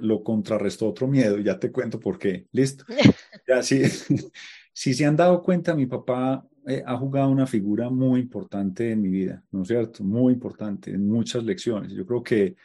[0.00, 1.38] lo, contrarrestó otro miedo.
[1.38, 2.46] Ya te cuento por qué.
[2.52, 2.84] Listo.
[3.48, 3.82] Ya, sí,
[4.72, 9.00] si se han dado cuenta, mi papá eh, ha jugado una figura muy importante en
[9.00, 10.02] mi vida, ¿no es cierto?
[10.02, 11.92] Muy importante en muchas lecciones.
[11.92, 12.56] Yo creo que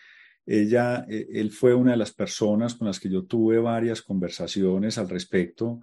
[0.43, 4.97] ella, eh, él fue una de las personas con las que yo tuve varias conversaciones
[4.97, 5.81] al respecto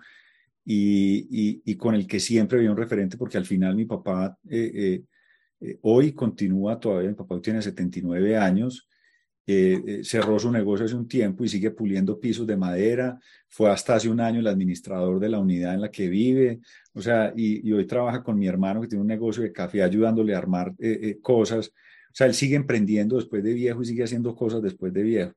[0.65, 4.71] y, y, con el que siempre había un referente, porque al final mi papá eh,
[4.75, 5.05] eh,
[5.83, 8.89] hoy continúa todavía, mi papá tiene 79 años,
[9.51, 13.71] eh, eh, cerró su negocio hace un tiempo y sigue puliendo pisos de madera, fue
[13.71, 16.61] hasta hace un año el administrador de la unidad en la que vive,
[16.93, 20.35] o sea, y, hoy trabaja con mi hermano que tiene un negocio de café ayudándole
[20.35, 20.75] a armar
[21.23, 25.03] cosas, o sea, él sigue emprendiendo después de viejo y sigue haciendo cosas después de
[25.03, 25.33] viejo.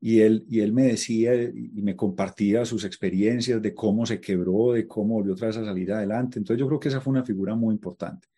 [0.00, 4.72] Y él, y él me decía y me compartía sus experiencias de cómo se quebró,
[4.72, 6.38] de cómo volvió otra vez a salir adelante.
[6.38, 8.28] Entonces yo creo que esa fue una figura muy importante.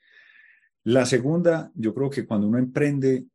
[0.87, 3.26] La segunda, yo creo que cuando uno emprende,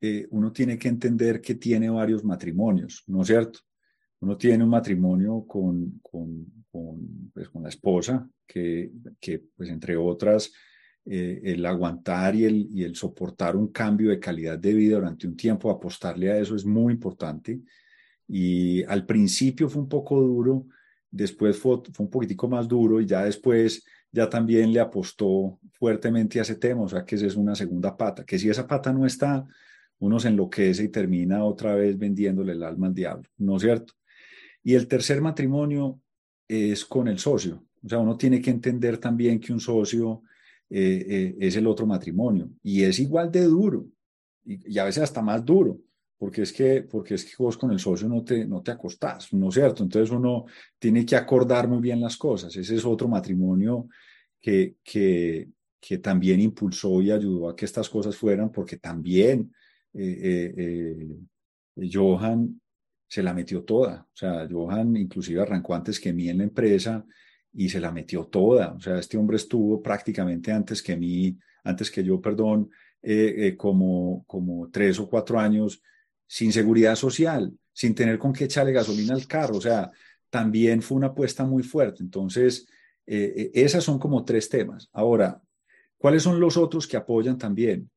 [0.00, 3.60] eh, uno tiene que entender que tiene varios matrimonios, ¿no es cierto?
[4.20, 10.50] Uno tiene un matrimonio con, con, con, pues, la esposa, que, que, pues entre otras,
[11.04, 15.26] eh, el aguantar y el, y el soportar un cambio de calidad de vida durante
[15.26, 17.60] un tiempo, apostarle a eso es muy importante.
[18.26, 20.66] Y al principio fue un poco duro,
[21.10, 26.38] después fue, fue un poquitico más duro y ya después ya también le apostó fuertemente
[26.38, 28.92] a ese tema, o sea que esa es una segunda pata, que si esa pata
[28.92, 29.46] no está,
[30.00, 33.94] uno se enloquece y termina otra vez vendiéndole el alma al diablo, ¿no es cierto?
[34.62, 36.00] Y el tercer matrimonio
[36.46, 40.22] es con el socio, o sea, uno tiene que entender también que un socio
[40.70, 43.86] eh, eh, es el otro matrimonio y es igual de duro
[44.44, 45.78] y, y, a veces hasta más duro,
[46.18, 49.32] porque es que, porque es que vos con el socio no te, no te acostás,
[49.32, 49.84] ¿no es cierto?
[49.84, 50.46] Entonces uno
[50.78, 52.54] tiene que acordar muy bien las cosas.
[52.56, 53.88] Ese es otro matrimonio
[54.40, 55.48] que, que,
[55.80, 59.54] que también impulsó y ayudó a que estas cosas fueran, porque también
[59.94, 61.08] eh, eh,
[61.76, 62.60] eh, Johan
[63.06, 64.04] se la metió toda.
[64.12, 67.06] O sea, Johan inclusive arrancó antes que mí en la empresa
[67.52, 68.72] y se la metió toda.
[68.72, 72.70] O sea, este hombre estuvo prácticamente antes que mí, antes que yo, perdón,
[73.56, 75.80] como, como tres o cuatro años
[76.28, 79.56] sin seguridad social, sin tener con qué echarle gasolina al carro.
[79.56, 79.90] O sea,
[80.30, 82.02] también fue una apuesta muy fuerte.
[82.02, 82.68] Entonces,
[83.06, 84.88] eh, eh, esas son como tres temas.
[84.92, 85.40] Ahora,
[85.96, 87.90] ¿cuáles son los otros que apoyan también?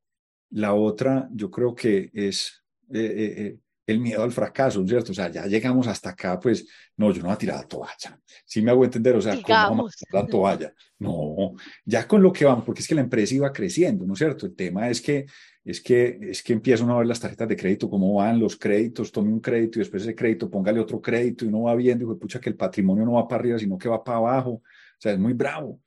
[0.50, 2.64] La otra, yo creo que es
[2.94, 5.12] eh, el miedo al fracaso, ¿cierto?
[5.12, 6.66] O sea, ya llegamos hasta acá, pues,
[6.96, 8.20] no, yo no voy a tirar la toalla.
[8.46, 10.74] Sí me hago entender, o sea, ¿cómo vamos a tirar la toalla?
[11.00, 11.54] No,
[11.84, 14.46] ya con lo que vamos, porque es que la empresa iba creciendo, ¿no es cierto?
[14.46, 15.26] El tema es que,
[15.64, 18.58] es que, es que empieza uno a ver las tarjetas de crédito, cómo van los
[18.58, 22.12] créditos, tome un crédito y después ese crédito, póngale otro crédito y uno va viendo,
[22.12, 24.52] y pucha, que el patrimonio no va para arriba, sino que va para abajo.
[24.52, 24.64] O
[24.98, 25.82] sea, es muy bravo.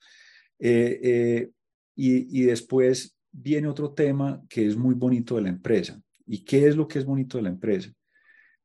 [0.58, 1.50] Eh, eh,
[1.96, 6.66] y, y después viene otro tema que es muy bonito de la empresa ¿Y qué
[6.68, 7.90] es lo que es bonito de la empresa?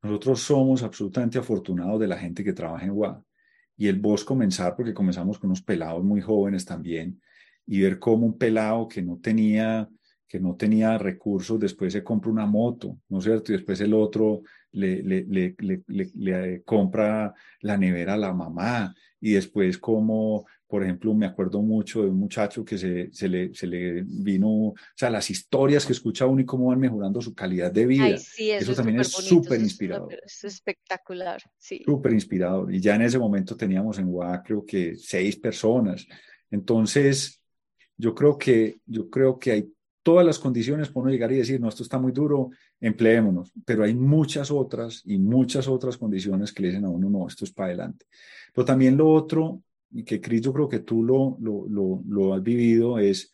[0.02, 3.22] Nosotros somos absolutamente afortunados de la gente que trabaja en WA.
[3.76, 7.22] Y el vos comenzar, porque comenzamos con unos pelados muy jóvenes también,
[7.66, 9.90] y ver cómo un pelado que no tenía
[10.30, 13.52] que no tenía recursos, después se compra una moto, ¿no es cierto?
[13.52, 15.26] Y después el otro le, le,
[15.58, 21.64] le, le compra la nevera a la mamá, y después como por ejemplo, me acuerdo
[21.64, 25.84] mucho de un muchacho que se, se, le, se le vino, o sea, las historias
[25.84, 28.10] que escucha uno y cómo van mejorando su calidad de vida.
[28.10, 30.16] eso, también es súper inspirador.
[30.24, 31.82] Es espectacular, sí.
[31.84, 32.72] Súper inspirador.
[32.72, 34.14] Y ya en ese momento teníamos en
[34.46, 36.06] creo que seis personas.
[36.52, 37.42] Entonces,
[37.98, 39.74] yo creo que, yo creo que hay
[40.04, 43.52] todas las condiciones para uno llegar y decir, no, esto está muy duro, empleémonos.
[43.66, 47.46] Pero hay muchas otras y muchas otras condiciones que le dicen a uno, no, esto
[47.46, 48.06] es para adelante.
[48.54, 52.34] Pero también lo otro y que Cris, yo creo que tú lo, lo, lo, lo,
[52.34, 53.34] has vivido, es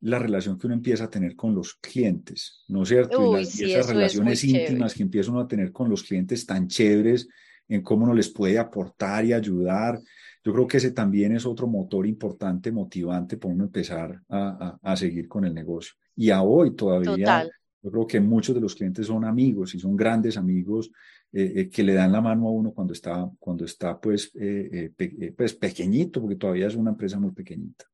[0.00, 3.38] la relación que uno empieza a tener con los clientes, ¿no es cierto?
[3.38, 7.28] y, esas relaciones íntimas que empieza uno a tener con los clientes tan chéveres,
[7.68, 10.00] en cómo uno les puede aportar y ayudar.
[10.42, 14.92] Yo creo que ese también es otro motor importante, motivante para uno empezar a, a,
[14.92, 15.94] a seguir con el negocio.
[16.16, 17.48] Y a hoy todavía,
[17.82, 20.90] yo creo que muchos de los clientes son amigos y son grandes amigos
[21.32, 24.92] eh, eh, que le dan la mano a uno cuando está, cuando está pues, eh,
[25.36, 27.84] pues pequeñito, porque todavía es una empresa muy pequeñita.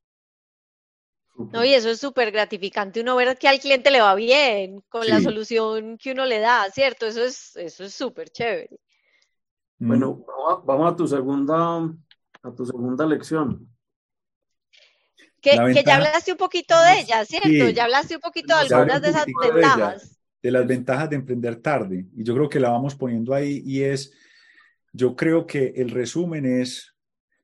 [1.52, 5.06] No, y eso es súper gratificante, uno ver que al cliente le va bien con
[5.06, 7.06] la solución que uno le da, ¿cierto?
[7.06, 8.80] Eso es eso es súper chévere.
[9.78, 9.88] Mm.
[9.88, 10.24] Bueno,
[10.64, 11.94] vamos a, tu segunda
[12.46, 13.68] a tu segunda lección.
[15.40, 17.68] Que, que ya hablaste un poquito de ella, ¿cierto?
[17.70, 20.16] Ya hablaste un poquito de algunas de esas ventajas
[20.46, 22.06] de las ventajas de emprender tarde.
[22.14, 24.12] Y yo creo que la vamos poniendo ahí y es,
[24.92, 26.94] yo creo que el resumen es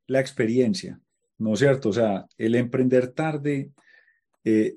[0.07, 1.01] la experiencia,
[1.37, 1.89] ¿no es cierto?
[1.89, 3.73] O sea, el emprender tarde
[4.45, 4.77] eh,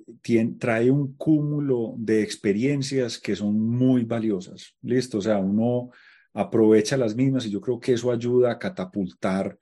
[0.58, 5.20] trae un cúmulo de experiencias que son muy valiosas, ¿listo?
[5.20, 5.92] O sea, uno
[6.34, 9.56] aprovecha las mismas y yo creo que eso ayuda a catapultar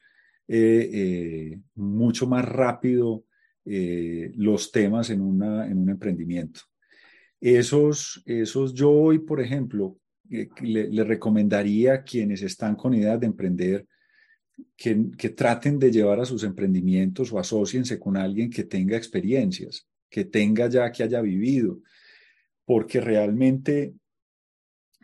[0.48, 3.26] eh, eh, mucho más rápido
[3.66, 6.60] los temas en, una, en un emprendimiento.
[7.40, 9.98] Esos, esos yo hoy, por ejemplo,
[10.30, 13.86] eh, le, recomendaría a quienes están con ideas de emprender
[14.78, 19.86] que, que, traten de llevar a sus emprendimientos o asociense con alguien que tenga experiencias,
[20.10, 21.82] que tenga ya, que haya vivido,
[22.66, 23.94] porque realmente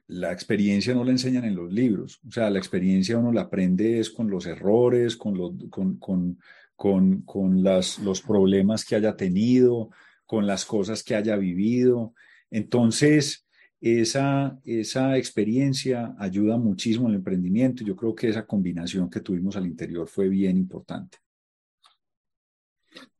[0.09, 3.99] la experiencia no la enseñan en los libros, o sea, la experiencia uno la aprende
[3.99, 6.39] es con los errores, con, los, con, con,
[6.75, 9.91] con, con los problemas que haya tenido,
[10.25, 12.15] con las cosas que haya vivido.
[12.49, 13.45] Entonces,
[13.81, 17.83] esa, esa experiencia ayuda muchísimo al emprendimiento.
[17.83, 21.19] Yo creo que esa combinación que tuvimos al interior fue bien importante.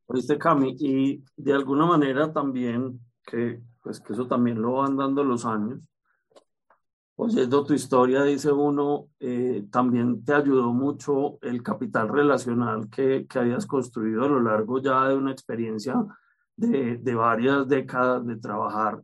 [0.06, 5.22] Oíste, Cami, y de alguna manera también, que, pues, que eso también lo van dando
[5.22, 5.80] los años,
[7.20, 13.38] oyendo tu historia, dice uno, eh, también te ayudó mucho el capital relacional que, que
[13.38, 15.94] habías construido a lo largo ya de una experiencia
[16.56, 19.02] de, de varias décadas de trabajar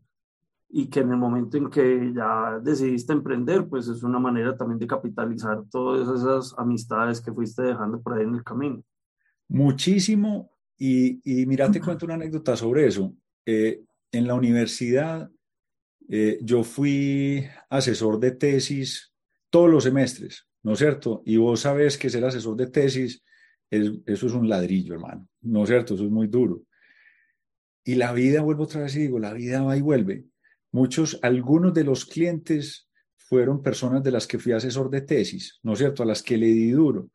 [0.69, 4.79] y que en el momento en que ya decidiste emprender, pues es una manera también
[4.79, 8.83] de capitalizar todas esas amistades que fuiste dejando por ahí en el camino.
[9.49, 10.51] Muchísimo.
[10.79, 13.13] Y, y mira, te cuento una anécdota sobre eso.
[13.45, 15.31] Eh, en la universidad,
[16.09, 19.13] eh, yo fui asesor de tesis
[19.51, 21.23] todos los semestres, ¿no es cierto?
[21.25, 23.23] Y vos sabes que ser asesor de tesis,
[23.71, 25.95] eso es un ladrillo, hermano, ¿no es cierto?
[25.95, 26.63] Eso es muy duro.
[27.85, 30.25] Y la vida, vuelvo otra vez y digo, la vida va y vuelve.
[30.73, 35.73] Muchos, algunos de los clientes fueron personas de las que fui asesor de tesis, ¿no
[35.73, 36.03] es cierto?
[36.03, 37.11] A las que le di duro,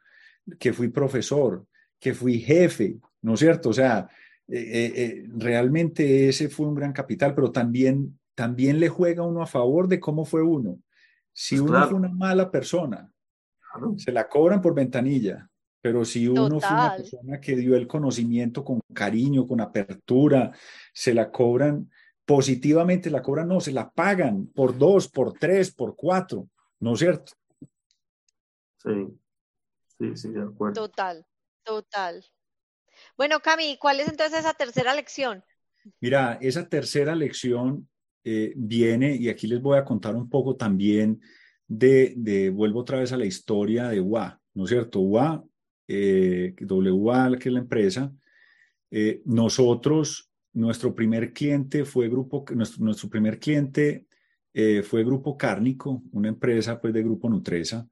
[0.59, 1.65] que fui profesor,
[1.99, 3.69] que fui jefe, ¿no es cierto?
[3.69, 4.09] O sea,
[4.47, 9.45] eh, eh, realmente ese fue un gran capital, pero también, también le juega uno a
[9.45, 10.79] favor de cómo fue uno.
[11.31, 13.13] Si pues uno fue una mala persona,
[13.97, 15.47] se la cobran por ventanilla,
[15.79, 20.51] pero si uno fue una persona que dio el conocimiento con cariño, con apertura,
[20.91, 21.87] se la cobran
[22.25, 26.99] positivamente la cobran, no, se la pagan por dos, por tres, por cuatro, ¿no es
[26.99, 27.33] cierto?
[28.77, 29.19] Sí,
[29.99, 30.87] sí, sí, de acuerdo.
[30.87, 31.27] Total,
[31.61, 32.25] total.
[33.15, 35.45] Bueno, Cami, ¿cuál es entonces esa tercera lección?
[35.99, 37.87] Mira, esa tercera lección
[38.23, 41.21] eh, viene, y aquí les voy a contar un poco también
[41.67, 44.99] de, vuelvo otra vez a la historia de UA, ¿no es cierto?
[44.99, 45.43] UA,
[45.87, 48.13] eh, WA, que es la empresa,
[48.91, 54.05] eh, nosotros, nuestro primer cliente fue Grupo, nuestro, nuestro primer cliente
[54.53, 57.87] eh, fue Grupo Cárnico, una empresa pues de Grupo Nutresa.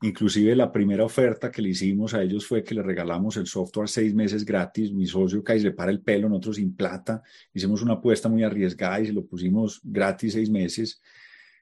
[0.00, 3.88] Inclusive la primera oferta que le hicimos a ellos fue que le regalamos el software
[3.88, 4.92] seis meses gratis.
[4.92, 7.20] Mi socio Kai le para el pelo, nosotros sin plata.
[7.52, 11.02] Hicimos una apuesta muy arriesgada y se lo pusimos gratis seis meses.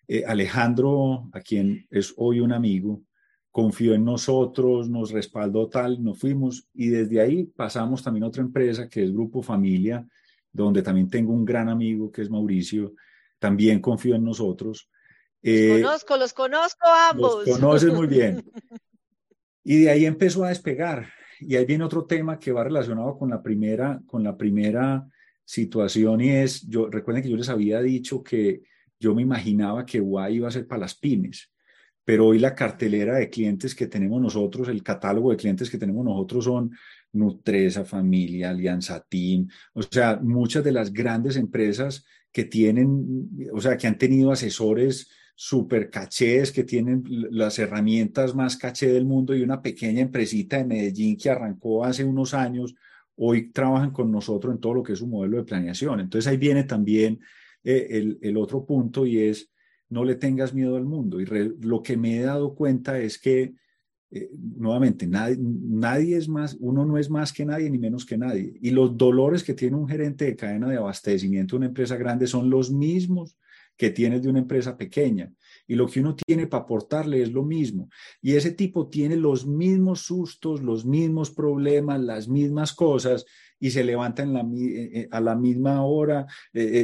[0.07, 3.03] Eh, Alejandro, a quien es hoy un amigo,
[3.51, 8.43] confió en nosotros, nos respaldó tal, nos fuimos y desde ahí pasamos también a otra
[8.43, 10.07] empresa que es Grupo Familia,
[10.53, 12.93] donde también tengo un gran amigo que es Mauricio,
[13.39, 14.91] también confió en nosotros.
[15.47, 17.47] Los eh, conozco, los conozco ambos.
[17.47, 18.45] Los conoces muy bien.
[19.69, 21.09] Y de ahí empezó a despegar.
[21.41, 25.05] Y ahí viene otro tema que va relacionado con la primera, con la primera
[25.45, 28.63] situación y es, yo recuerden que yo les había dicho que
[28.99, 31.53] yo me imaginaba que Guay iba a ser para las pymes,
[32.05, 36.05] pero hoy la cartelera de clientes que tenemos nosotros, el catálogo de clientes que tenemos
[36.05, 36.71] nosotros son
[37.13, 43.77] Nutresa, Familia, Alianza Team, o sea, muchas de las grandes empresas que tienen, o sea,
[43.77, 45.09] que han tenido asesores
[45.39, 50.65] super cachés, que tienen las herramientas más caché del mundo y una pequeña empresita de
[50.65, 52.75] Medellín que arrancó hace unos años,
[53.17, 56.01] hoy trabajan con nosotros en todo lo que es un modelo de planeación.
[56.01, 57.21] Entonces ahí viene también
[57.63, 59.51] eh, el, otro punto y es,
[59.91, 61.21] no le tengas miedo al mundo.
[61.21, 63.53] Y lo que me he dado cuenta es que
[64.11, 68.17] eh, nuevamente, nadie, nadie es más, uno no es más que nadie ni menos que
[68.17, 68.55] nadie.
[68.63, 72.27] Y los dolores que tiene un gerente de cadena de abastecimiento de una empresa grande
[72.27, 73.37] son los mismos
[73.77, 75.33] que tienes de una empresa pequeña.
[75.67, 77.89] Y lo que uno tiene para aportarle es lo mismo.
[78.23, 83.25] Y ese tipo tiene los mismos sustos, los mismos problemas, las mismas cosas
[83.59, 86.27] y se levanta en la, eh, eh, a la misma hora.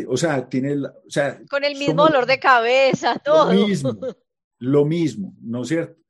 [0.09, 0.77] o sea, tiene...
[0.77, 3.53] o sea, Con el mismo dolor de cabeza, todo.
[3.53, 3.99] Lo mismo,
[4.59, 6.03] lo mismo, ¿no es cierto?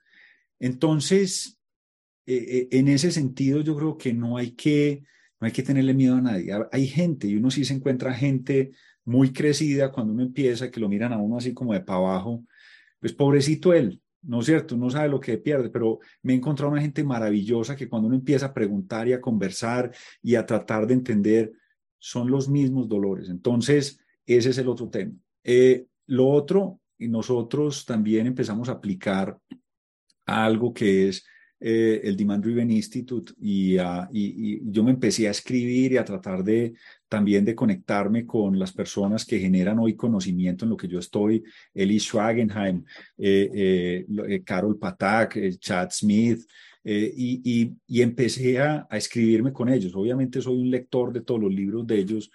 [0.62, 1.58] Entonces,
[2.24, 5.02] eh, eh, en ese sentido, yo creo que no hay que,
[5.40, 6.52] no hay que tenerle miedo a nadie.
[6.70, 8.70] Hay gente, y uno sí se encuentra gente
[9.04, 12.44] muy crecida cuando uno empieza, que lo miran a uno así como de para abajo,
[13.00, 14.76] pues pobrecito él, ¿no es cierto?
[14.76, 18.16] No sabe lo que pierde, pero me he encontrado una gente maravillosa que cuando uno
[18.16, 19.92] empieza a preguntar y a conversar
[20.22, 21.52] y a tratar de entender,
[21.98, 23.28] son los mismos dolores.
[23.28, 25.12] Entonces, ese es el otro tema.
[25.44, 29.36] Eh, lo otro, y nosotros también empezamos a aplicar
[30.26, 31.24] algo que es
[31.58, 33.76] eh, el Demand Driven Institute y,
[34.12, 36.74] y, yo me empecé a escribir y a tratar de
[37.12, 41.44] también de conectarme con las personas que generan hoy conocimiento en lo que yo estoy,
[41.74, 42.82] Eli Schwagenheim,
[43.18, 46.40] eh, eh, Carol Patak, Chad Smith,
[46.82, 49.94] y, y, empecé a, a, escribirme con ellos.
[49.94, 52.30] Obviamente soy un lector de todos los libros de ellos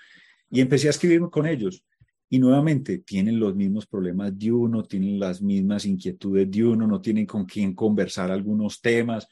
[0.51, 1.83] y empecé a escribirme con ellos.
[2.29, 7.01] Y nuevamente, tienen los mismos problemas de uno, tienen las mismas inquietudes de uno, no
[7.01, 9.27] tienen con quién conversar algunos temas.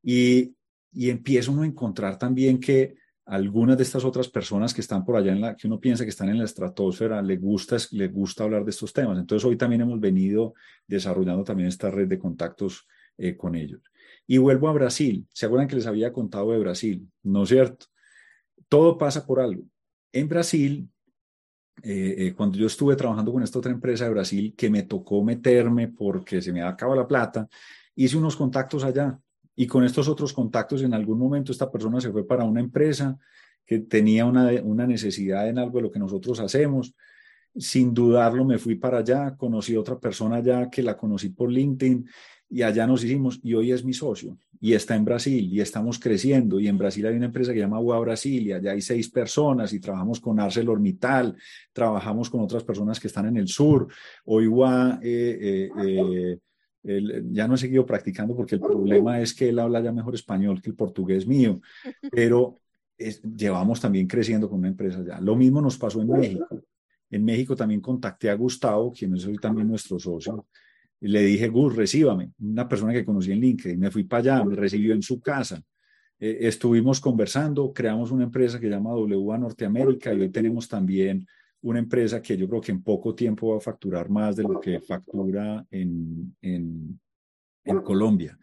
[0.00, 0.54] Y,
[0.92, 2.94] y empieza uno a encontrar también que
[3.26, 6.10] algunas de estas otras personas que están por allá, en la, que uno piensa que
[6.10, 9.18] están en la estratosfera, le gusta, le gusta hablar de estos temas.
[9.18, 10.54] Entonces, hoy también hemos venido
[10.86, 12.86] desarrollando también esta red de contactos
[13.18, 13.80] eh, con ellos.
[14.26, 15.26] Y vuelvo a Brasil.
[15.32, 17.08] ¿Se acuerdan que les había contado de Brasil?
[17.22, 17.86] ¿No es cierto?
[18.68, 19.64] Todo pasa por algo.
[20.12, 20.88] En Brasil
[21.82, 25.22] eh, eh, cuando yo estuve trabajando con esta otra empresa de Brasil que me tocó
[25.22, 27.48] meterme porque se me acaba la plata,
[27.94, 29.18] hice unos contactos allá
[29.56, 33.18] y con estos otros contactos en algún momento esta persona se fue para una empresa
[33.64, 36.94] que tenía una, una necesidad en algo de lo que nosotros hacemos.
[37.56, 41.50] Sin dudarlo me fui para allá, conocí a otra persona allá que la conocí por
[41.50, 42.06] LinkedIn
[42.48, 45.98] y allá nos hicimos y hoy es mi socio y está en Brasil y estamos
[45.98, 48.80] creciendo y en Brasil hay una empresa que se llama UA Brasil y allá hay
[48.80, 51.36] seis personas y trabajamos con ArcelorMittal,
[51.72, 53.88] trabajamos con otras personas que están en el sur.
[54.26, 56.38] Hoy UA eh, eh, eh,
[57.30, 60.62] ya no he seguido practicando porque el problema es que él habla ya mejor español
[60.62, 61.60] que el portugués mío,
[62.10, 62.60] pero
[62.96, 65.20] llevamos también creciendo con una empresa allá.
[65.20, 66.62] Lo mismo nos pasó en México.
[67.10, 70.46] En México también contacté a Gustavo, quien es hoy también nuestro socio,
[71.00, 72.32] le dije, Gus, recíbame.
[72.40, 75.62] Una persona que conocí en LinkedIn, me fui para allá, me recibió en su casa.
[76.18, 81.26] Eh, estuvimos conversando, creamos una empresa que se llama WA Norteamérica y hoy tenemos también
[81.66, 84.60] una empresa que yo creo que en poco tiempo va a facturar más de lo
[84.60, 86.98] que factura en, en,
[87.82, 88.38] Colombia.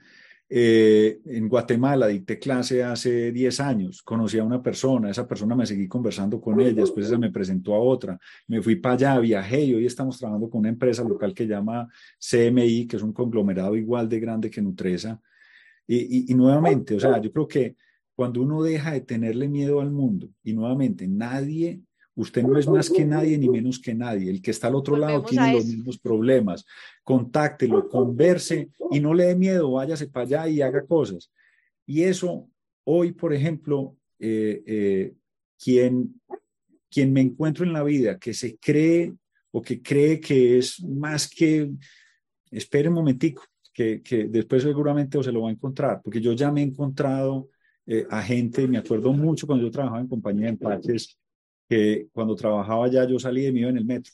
[0.50, 5.66] Eh, en Guatemala dicté clase hace 10 años, conocí a una persona, esa persona me
[5.66, 9.64] seguí conversando con ella, después esa me presentó a otra, me fui para allá, viajé
[9.64, 11.88] y hoy estamos trabajando con una empresa local que llama
[12.20, 15.20] CMI, que es un conglomerado igual de grande que Nutresa.
[15.88, 17.78] Y, y nuevamente, o sea, yo creo que
[18.16, 21.82] cuando uno deja de tenerle miedo al mundo y nuevamente nadie
[22.16, 24.30] Usted no es más que nadie ni menos que nadie.
[24.30, 26.66] El que está al otro lado tiene los mismos problemas.
[27.04, 31.32] Contáctelo, converse y no le dé miedo, váyase para allá y haga cosas.
[31.86, 32.48] Y eso,
[32.84, 35.14] hoy, por ejemplo, eh, eh,
[35.62, 36.22] quien,
[36.90, 39.14] quien me encuentro en la vida que se cree
[39.52, 41.72] o que cree que es más que,
[42.52, 43.44] espere un momentico,
[43.74, 47.50] que, que después seguramente se lo va a encontrar, porque yo ya me he encontrado
[47.86, 51.18] eh, a gente, me acuerdo mucho cuando yo trabajaba en compañía de empaques,
[51.74, 54.12] que cuando trabajaba allá yo salí de mí en el metro.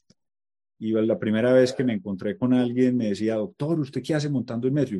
[0.79, 4.29] Y la primera vez que me encontré con alguien me decía, doctor, ¿usted qué hace
[4.29, 4.97] montando el metro?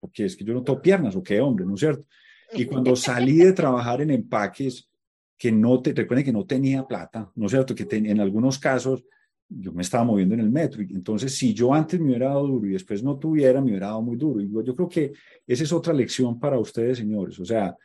[0.00, 2.06] porque es que yo no tengo piernas, o qué hombre, ¿no es cierto?
[2.54, 4.88] Y cuando salí de trabajar en empaques,
[5.36, 7.74] que no te, recuerden que no tenía plata, ¿no es cierto?
[7.74, 9.04] Que en algunos casos
[9.48, 10.82] yo me estaba moviendo en el metro.
[10.82, 13.88] Y entonces, si yo antes me hubiera dado duro y después no tuviera, me hubiera
[13.88, 14.40] dado muy duro.
[14.40, 15.12] Y yo, yo creo que
[15.46, 17.38] esa es otra lección para ustedes, señores.
[17.40, 17.76] O sea,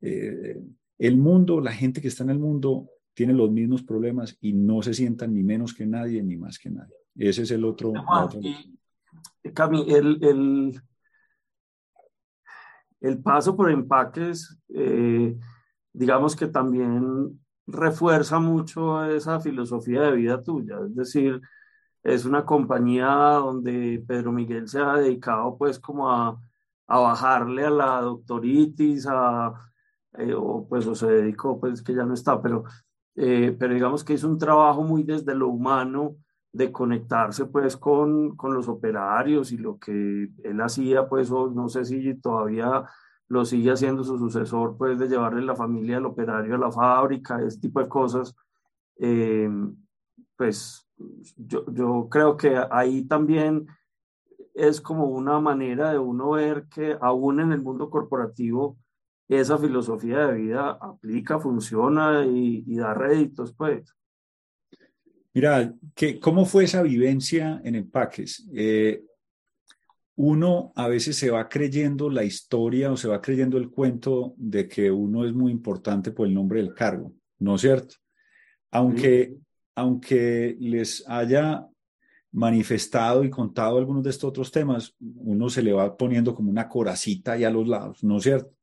[0.00, 0.58] eh,
[0.98, 2.88] el mundo, la gente que está en el mundo,
[3.20, 6.70] tienen los mismos problemas y no se sientan ni menos que nadie ni más que
[6.70, 6.96] nadie.
[7.14, 7.92] Ese es el otro.
[9.52, 10.80] Cami, el,
[13.02, 15.36] el, paso por empaques, eh,
[15.92, 20.78] digamos que también refuerza mucho esa filosofía de vida tuya.
[20.86, 21.42] Es decir,
[22.02, 26.40] es una compañía donde Pedro Miguel se ha dedicado pues como a,
[26.86, 29.52] a bajarle a la doctoritis, a,
[30.14, 32.64] eh, o pues o se dedicó, pues que ya no está, pero
[33.16, 36.16] eh, pero digamos que es un trabajo muy desde lo humano
[36.52, 41.84] de conectarse pues con, con los operarios y lo que él hacía pues no sé
[41.84, 42.84] si todavía
[43.28, 47.40] lo sigue haciendo su sucesor pues de llevarle la familia al operario a la fábrica,
[47.40, 48.34] ese tipo de cosas.
[48.96, 49.48] Eh,
[50.36, 50.88] pues
[51.36, 53.68] yo, yo creo que ahí también
[54.54, 58.76] es como una manera de uno ver que aún en el mundo corporativo
[59.38, 63.94] esa filosofía de vida aplica, funciona y, da réditos, pues.
[65.32, 68.48] Mira, ¿qué, ¿cómo fue esa vivencia en empaques?
[68.52, 69.04] Eh,
[70.16, 74.66] uno a veces se va creyendo la historia o se va creyendo el cuento de
[74.66, 77.94] que uno es muy importante por el nombre del cargo, ¿no es cierto?
[78.72, 79.36] Aunque,
[79.76, 81.66] aunque les haya
[82.32, 86.68] manifestado y contado algunos de estos otros temas, uno se le va poniendo como una
[86.68, 88.59] coracita ahí a los lados, ¿no es cierto?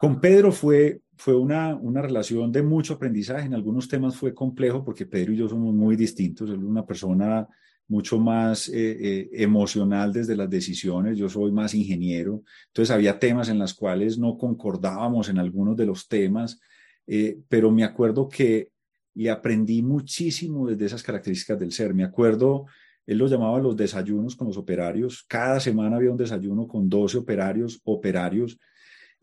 [0.00, 3.46] Con Pedro fue, fue una, una relación de mucho aprendizaje.
[3.46, 6.50] En algunos temas fue complejo porque Pedro y yo somos muy distintos.
[6.50, 7.48] Él es una persona
[7.88, 11.18] mucho más eh, eh, emocional desde las decisiones.
[11.18, 12.42] Yo soy más ingeniero.
[12.68, 16.60] Entonces había temas en los cuales no concordábamos en algunos de los temas,
[17.06, 18.70] eh, pero me acuerdo que
[19.14, 21.94] le aprendí muchísimo desde esas características del ser.
[21.94, 22.66] Me acuerdo,
[23.06, 25.24] él lo llamaba los desayunos con los operarios.
[25.28, 28.58] Cada semana había un desayuno con 12 operarios, operarios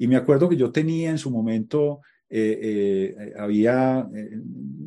[0.02, 4.32] y me acuerdo que yo tenía en su momento, eh, eh, había eh,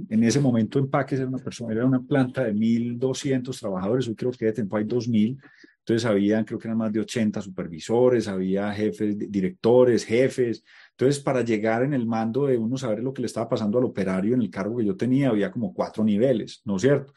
[0.08, 4.32] en ese momento empaques era una persona, era una planta de 1.200 trabajadores, hoy creo
[4.32, 5.40] que de tiempo hay 2.000,
[5.78, 10.64] entonces había, creo que eran más de 80 supervisores, había jefes, directores, jefes.
[10.90, 13.84] Entonces, para llegar en el mando de uno saber lo que le estaba pasando al
[13.84, 17.12] operario en el cargo que yo tenía, había como cuatro niveles, ¿no es cierto?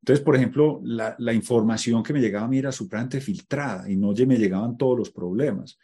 [0.00, 3.96] Entonces, por ejemplo, la, la información que me llegaba a mí era supremamente filtrada y
[3.96, 5.78] no me llegaban todos los problemas.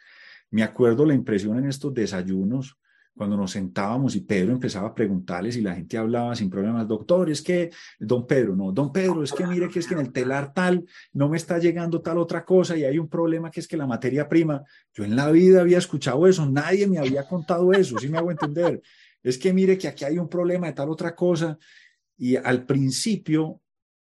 [0.51, 2.77] Me acuerdo la impresión en estos desayunos,
[3.19, 7.29] cuando nos sentábamos y Pedro empezaba a preguntarles y la gente hablaba sin problemas, doctor,
[7.29, 7.69] es que,
[7.99, 10.85] don Pedro, no, don Pedro, es que mire que es que en el telar tal
[11.11, 13.85] no me está llegando tal otra cosa y hay un problema que es que la
[13.85, 18.07] materia prima, yo en la vida había escuchado eso, nadie me había contado eso, si
[18.07, 18.81] me hago entender.
[19.21, 21.57] Es que mire que aquí hay un problema de tal otra cosa
[22.17, 23.59] y al principio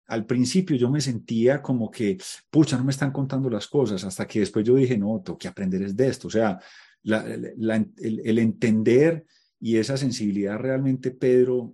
[0.08, 2.18] al principio yo me sentía como que,
[2.50, 5.48] pucha, no me están contando las cosas, hasta que después yo dije, no, tengo que
[5.48, 6.28] aprender es de esto.
[6.28, 6.60] O sea,
[7.04, 9.26] el, entender
[9.60, 11.74] y esa sensibilidad realmente, Pedro,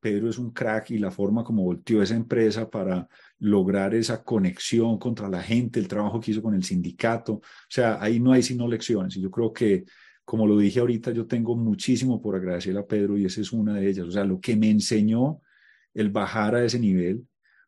[0.00, 3.08] Pedro es un crack y la forma como volteó esa empresa para
[3.38, 7.34] lograr esa conexión contra la gente, el trabajo que hizo con el sindicato.
[7.34, 9.16] O sea, ahí no hay sino lecciones.
[9.16, 9.84] Y yo creo que,
[10.24, 13.74] como lo dije ahorita, yo tengo muchísimo por agradecer a Pedro y esa es una
[13.74, 14.06] de ellas.
[14.06, 15.40] O sea, lo que me enseñó
[15.94, 17.26] el bajar a ese nivel,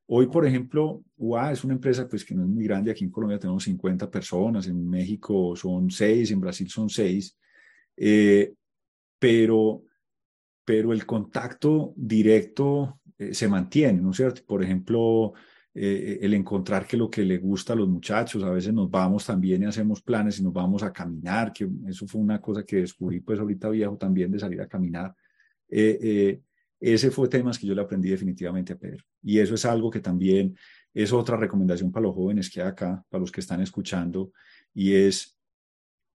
[0.09, 2.90] Hoy, por ejemplo, UA es una empresa pues, que no es muy grande.
[2.90, 7.36] Aquí en Colombia tenemos 50 personas, en México son 6, en Brasil son 6.
[7.96, 8.54] Eh,
[9.18, 9.82] pero,
[10.64, 14.42] pero el contacto directo eh, se mantiene, ¿no es cierto?
[14.46, 15.32] Por ejemplo,
[15.78, 19.26] eh, el encontrar que lo que le gusta a los muchachos, a veces nos vamos
[19.26, 22.76] también y hacemos planes y nos vamos a caminar, que eso fue una cosa que
[22.76, 25.14] descubrí pues ahorita viejo también de salir a caminar.
[25.68, 26.40] Eh, eh,
[26.80, 29.04] ese fue temas que yo le aprendí definitivamente a Pedro.
[29.22, 30.56] Y eso es algo que también
[30.92, 34.32] es otra recomendación para los jóvenes que hay acá, para los que están escuchando,
[34.74, 35.36] y es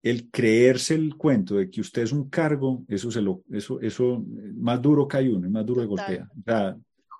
[0.03, 4.25] el creerse el cuento de que usted es un cargo, eso se lo, eso, eso
[4.57, 6.31] más duro que hay uno, es más duro de golpea.
[6.39, 6.77] O sea,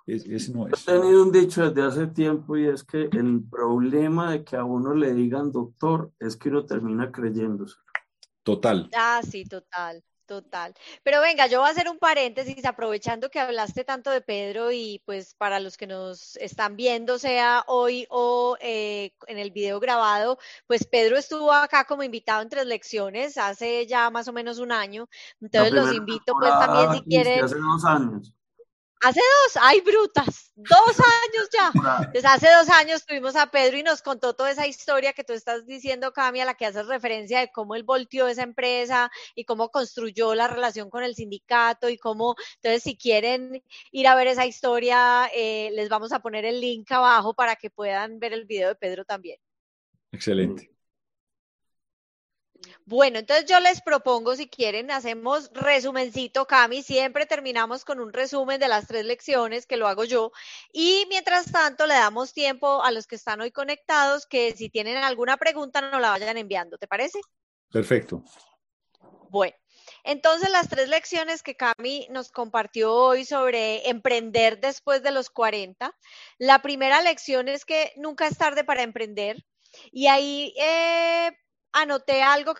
[0.07, 0.87] es, no es.
[0.87, 4.63] He tenido un dicho desde hace tiempo y es que el problema de que a
[4.63, 7.75] uno le digan doctor es que uno termina creyéndose.
[8.43, 8.89] Total.
[8.97, 10.03] Ah, sí, total.
[10.31, 10.73] Total.
[11.03, 15.01] Pero venga, yo voy a hacer un paréntesis aprovechando que hablaste tanto de Pedro y
[15.05, 20.37] pues para los que nos están viendo, sea hoy o eh, en el video grabado,
[20.67, 24.71] pues Pedro estuvo acá como invitado en tres lecciones hace ya más o menos un
[24.71, 25.09] año.
[25.41, 27.43] Entonces los invito pues también si quieren.
[27.43, 28.33] Hace dos años.
[29.03, 31.71] Hace dos, ay, brutas, dos años ya.
[32.13, 35.33] Desde hace dos años tuvimos a Pedro y nos contó toda esa historia que tú
[35.33, 39.45] estás diciendo, Cami, a la que haces referencia de cómo él volteó esa empresa y
[39.45, 44.27] cómo construyó la relación con el sindicato y cómo, entonces, si quieren ir a ver
[44.27, 48.45] esa historia, eh, les vamos a poner el link abajo para que puedan ver el
[48.45, 49.39] video de Pedro también.
[50.11, 50.71] Excelente.
[52.85, 56.83] Bueno, entonces yo les propongo, si quieren, hacemos resumencito, Cami.
[56.83, 60.31] Siempre terminamos con un resumen de las tres lecciones, que lo hago yo.
[60.73, 64.97] Y mientras tanto, le damos tiempo a los que están hoy conectados, que si tienen
[64.97, 66.77] alguna pregunta, nos la vayan enviando.
[66.77, 67.19] ¿Te parece?
[67.71, 68.23] Perfecto.
[69.29, 69.55] Bueno.
[70.03, 75.95] Entonces, las tres lecciones que Cami nos compartió hoy sobre emprender después de los 40.
[76.37, 79.43] La primera lección es que nunca es tarde para emprender.
[79.91, 81.31] Y ahí eh,
[81.73, 82.53] anoté algo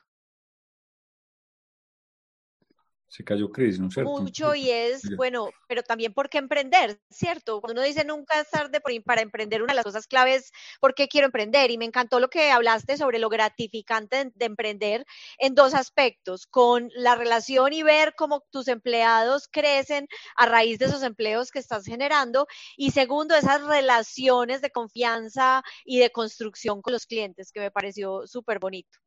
[3.12, 4.22] se cayó Cris, ¿no es cierto?
[4.22, 7.60] Mucho y es, bueno, pero también por qué emprender, ¿cierto?
[7.60, 11.10] Cuando uno dice nunca es tarde para emprender, una de las cosas claves, ¿por qué
[11.10, 11.72] quiero emprender?
[11.72, 15.06] Y me encantó lo que hablaste sobre lo gratificante de, emprender
[15.40, 20.08] en dos aspectos, con la relación y ver cómo tus empleados crecen
[20.38, 22.48] a raíz de esos empleos que estás generando,
[22.78, 28.26] y segundo, esas relaciones de confianza y de construcción con los clientes, que me pareció
[28.26, 29.00] súper bonito.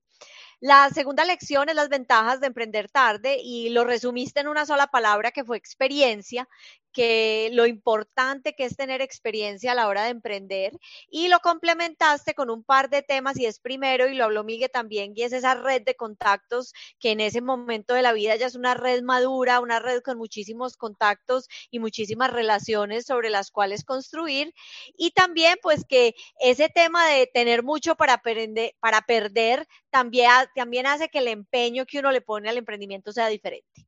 [0.61, 4.86] La segunda lección es las ventajas de emprender tarde y lo resumiste en una sola
[4.86, 6.48] palabra que fue experiencia,
[6.95, 10.72] que lo importante que es tener experiencia a la hora de emprender
[11.11, 14.70] y lo complementaste con un par de temas y es primero, y lo habló Miguel
[14.70, 18.47] también, y es esa red de contactos que en ese momento de la vida ya
[18.47, 23.84] es una red madura, una red con muchísimos contactos y muchísimas relaciones sobre las cuales
[23.84, 24.55] construir
[24.97, 30.86] y también pues que ese tema de tener mucho para, aprender, para perder también, también
[30.86, 33.86] hace que el empeño que uno le pone al emprendimiento sea diferente.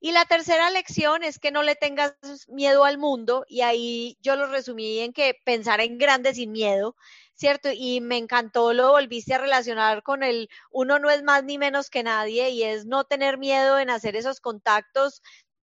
[0.00, 2.14] Y la tercera lección es que no le tengas
[2.48, 6.96] miedo al mundo y ahí yo lo resumí en que pensar en grande sin miedo,
[7.34, 7.70] ¿cierto?
[7.72, 11.90] Y me encantó, lo volviste a relacionar con el uno no es más ni menos
[11.90, 15.22] que nadie y es no tener miedo en hacer esos contactos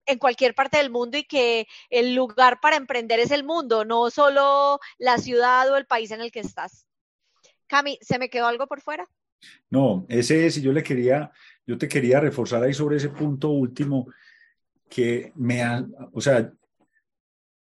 [0.07, 4.11] en cualquier parte del mundo y que el lugar para emprender es el mundo, no
[4.11, 6.87] solo la ciudad o el país en el que estás.
[7.67, 9.09] Cami, ¿se me quedó algo por fuera?
[9.70, 11.30] No, ese es, yo le quería,
[11.66, 14.09] yo te quería reforzar ahí sobre ese punto último
[14.88, 15.62] que me,
[16.12, 16.53] o sea,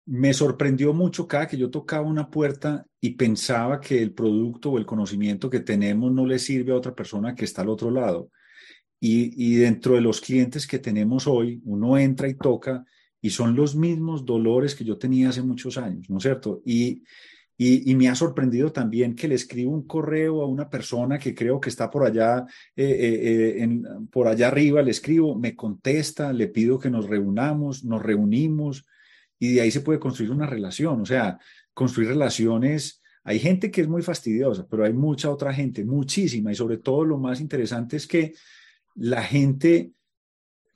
[0.06, 4.78] me sorprendió mucho cada que yo tocaba una puerta y pensaba que el producto o
[4.78, 8.30] el conocimiento que tenemos no le sirve a otra persona que está al otro lado.
[9.00, 12.84] Y, y dentro de los clientes que tenemos hoy, uno entra y toca
[13.20, 16.62] y son los mismos dolores que yo tenía hace muchos años, ¿no es cierto?
[16.64, 17.02] Y,
[17.58, 21.58] y, me ha sorprendido también que le escribo un correo a una persona que creo
[21.58, 22.44] que está por allá,
[22.76, 23.80] eh, eh, eh,
[24.10, 28.84] por allá arriba, le escribo, me contesta, le pido que nos reunamos, nos reunimos
[29.38, 31.00] y de ahí se puede construir una relación.
[31.00, 31.38] O sea,
[31.72, 33.02] construir relaciones.
[33.24, 36.52] Hay gente que es muy fastidiosa, pero hay mucha otra gente, muchísima.
[36.52, 38.34] Y sobre todo lo más interesante es que
[38.94, 39.92] la gente,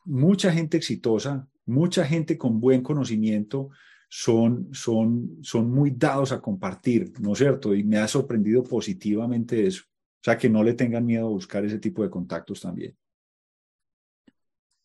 [0.07, 3.68] mucha gente exitosa, mucha gente con buen conocimiento,
[4.13, 7.73] son, son, son muy dados a compartir, ¿no es cierto?
[7.77, 9.85] Y me ha sorprendido positivamente eso.
[9.85, 12.97] O sea, que no le tengan miedo a buscar ese tipo de contactos también.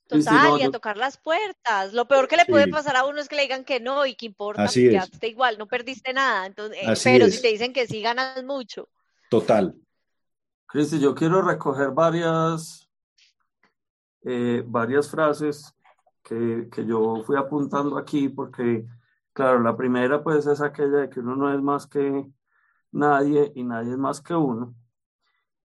[0.08, 1.92] Total, y a tocar las puertas.
[1.94, 4.14] Lo peor que le puede pasar a uno es que le digan que no y
[4.14, 6.46] que importa, Así quedaste igual, no perdiste nada.
[6.46, 8.88] Entonces, eh, pero si te dicen que sí, ganas mucho.
[9.32, 9.76] Total.
[10.68, 12.88] Cristi, yo quiero recoger varias,
[14.24, 15.74] eh, varias frases
[16.22, 18.86] que, que yo fui apuntando aquí porque
[19.36, 22.26] Claro, la primera pues es aquella de que uno no es más que
[22.94, 24.74] nadie y nadie es más que uno.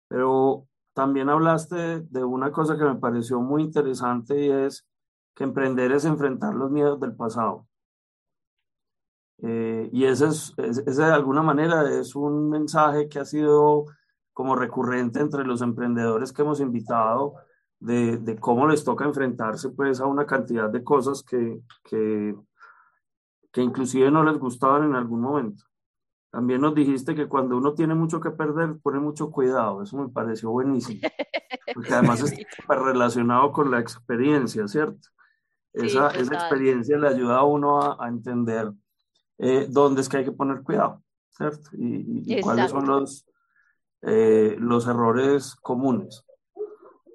[0.07, 4.87] Pero también hablaste de una cosa que me pareció muy interesante y es
[5.35, 7.67] que emprender es enfrentar los miedos del pasado.
[9.39, 13.87] Eh, y ese, es, ese de alguna manera es un mensaje que ha sido
[14.35, 17.37] como recurrente entre los emprendedores que hemos invitado
[17.81, 22.35] de, de cómo les toca enfrentarse pues a una cantidad de cosas que, que,
[23.55, 25.65] que inclusive no les gustaban en algún momento.
[26.31, 29.81] También nos dijiste que cuando uno tiene mucho que perder, pone mucho cuidado.
[29.81, 31.01] Eso me pareció buenísimo.
[31.73, 35.09] Porque además está relacionado con la experiencia, ¿cierto?
[35.73, 38.73] Esa, esa experiencia le ayuda a uno a, a entender
[39.39, 41.71] eh, dónde es que hay que poner cuidado, ¿cierto?
[41.75, 43.25] Y, y cuáles son los,
[44.03, 46.25] eh, los errores comunes.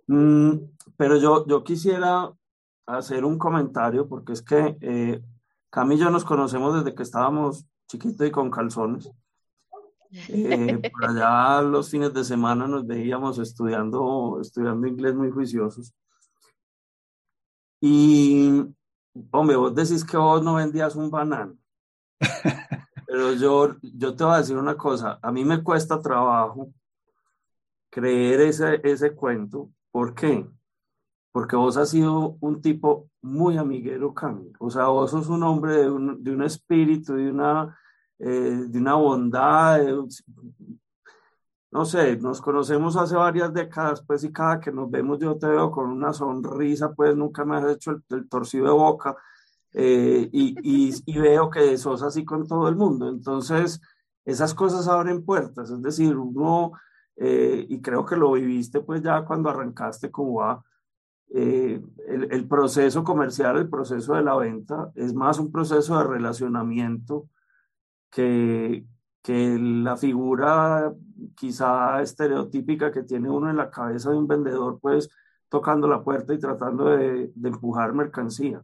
[0.07, 0.53] Mm,
[0.95, 2.31] pero yo, yo quisiera
[2.85, 5.21] hacer un comentario porque es que eh,
[5.69, 9.09] Cam y yo nos conocemos desde que estábamos chiquitos y con calzones.
[10.11, 15.93] Eh, por allá los fines de semana nos veíamos estudiando, estudiando inglés muy juiciosos.
[17.81, 18.63] Y,
[19.31, 21.57] hombre, vos decís que vos no vendías un banano.
[23.07, 26.71] Pero yo, yo te voy a decir una cosa, a mí me cuesta trabajo
[27.89, 29.71] creer ese, ese cuento.
[29.91, 30.47] ¿Por qué?
[31.31, 34.51] Porque vos has sido un tipo muy amiguero, Cami.
[34.59, 37.77] O sea, vos sos un hombre de un, de un espíritu, de una,
[38.19, 39.79] eh, de una bondad.
[41.71, 45.47] no sé, nos conocemos hace varias décadas, pues, y cada que nos vemos yo te
[45.47, 49.15] veo con una sonrisa, pues nunca me has hecho el, el torcido de boca.
[49.73, 53.07] Eh, y, y, y, veo que sos así con todo el mundo.
[53.07, 53.79] Entonces,
[54.25, 56.73] esas cosas abren puertas, es decir, uno
[57.21, 60.63] eh, y creo que lo viviste pues ya cuando arrancaste va,
[61.31, 66.05] eh, el, el, proceso comercial, el proceso de la venta es más un proceso de
[66.05, 67.29] relacionamiento
[68.09, 68.85] que,
[69.21, 70.93] que la figura
[71.35, 75.09] quizá estereotípica que tiene uno en la cabeza de un vendedor pues
[75.49, 78.63] tocando la puerta y tratando de, de empujar mercancía.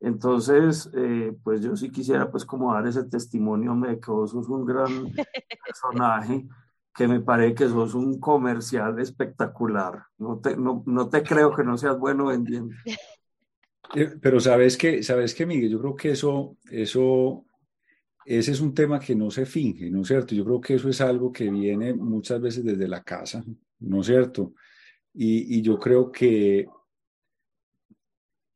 [0.00, 4.48] Entonces, eh, pues yo sí quisiera pues como dar ese testimonio de que vos sos
[4.48, 4.86] un gran
[5.66, 6.46] personaje
[6.98, 10.02] que me parece que sos un comercial espectacular.
[10.18, 12.74] No te, no, no te creo que no seas bueno vendiendo.
[13.94, 17.46] Eh, pero sabes que, sabes que, Miguel, yo creo que eso, eso,
[18.26, 20.34] ese es un tema que no se finge, ¿no es cierto?
[20.34, 23.44] Yo creo que eso es algo que viene muchas veces desde la casa,
[23.78, 24.54] ¿no es cierto?
[25.14, 26.66] Y, y yo creo que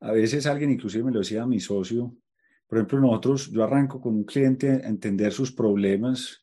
[0.00, 2.12] a veces alguien, inclusive me lo decía mi socio,
[2.66, 6.41] por ejemplo, nosotros, yo arranco con un cliente a entender sus problemas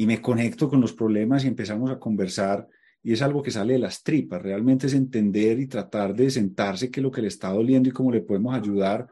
[0.00, 2.66] y me conecto con los problemas y empezamos a conversar
[3.02, 6.90] y es algo que sale de las tripas, realmente es entender y tratar de sentarse
[6.90, 9.06] qué es lo que le está doliendo y cómo le podemos ayudar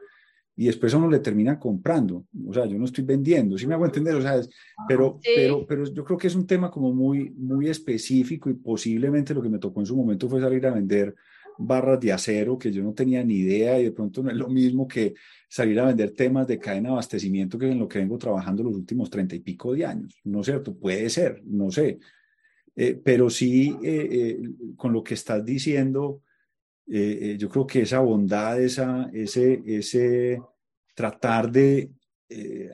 [0.57, 3.74] y después uno le termina comprando, o sea, yo no estoy vendiendo, si ¿sí me
[3.74, 4.41] hago entender, o sea,
[4.89, 5.30] pero, sí.
[5.36, 9.43] pero, pero yo creo que es un tema como muy, muy específico y posiblemente lo
[9.43, 11.14] que me tocó en su momento fue salir a vender
[11.59, 14.48] barras de acero que yo no tenía ni idea y de pronto no es lo
[14.48, 15.14] mismo que
[15.48, 18.62] salir a vender temas de cadena de abastecimiento que es en lo que vengo trabajando
[18.62, 20.20] los últimos treinta y pico de años.
[20.24, 20.76] ¿No es cierto?
[20.76, 21.98] Puede ser, no sé.
[22.76, 24.38] Eh, pero sí, eh, eh,
[24.76, 26.22] con lo que estás diciendo,
[26.86, 30.40] yo creo que esa bondad, esa, ese, ese
[30.94, 31.90] tratar de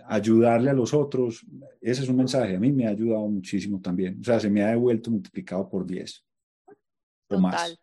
[0.06, 1.44] ayudarle a los otros,
[1.80, 2.54] ese es un mensaje.
[2.54, 4.20] A mí me ha ayudado muchísimo también.
[4.20, 6.24] O sea, se me ha devuelto multiplicado por 10
[7.30, 7.76] o más.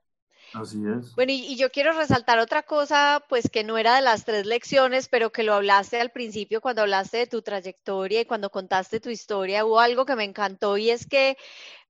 [0.53, 1.15] Así es.
[1.15, 5.07] Bueno, y, yo quiero resaltar otra cosa, pues que no era de las tres lecciones,
[5.07, 9.09] pero que lo hablaste al principio cuando hablaste de tu trayectoria y cuando contaste tu
[9.09, 11.37] historia, hubo algo que me encantó y es que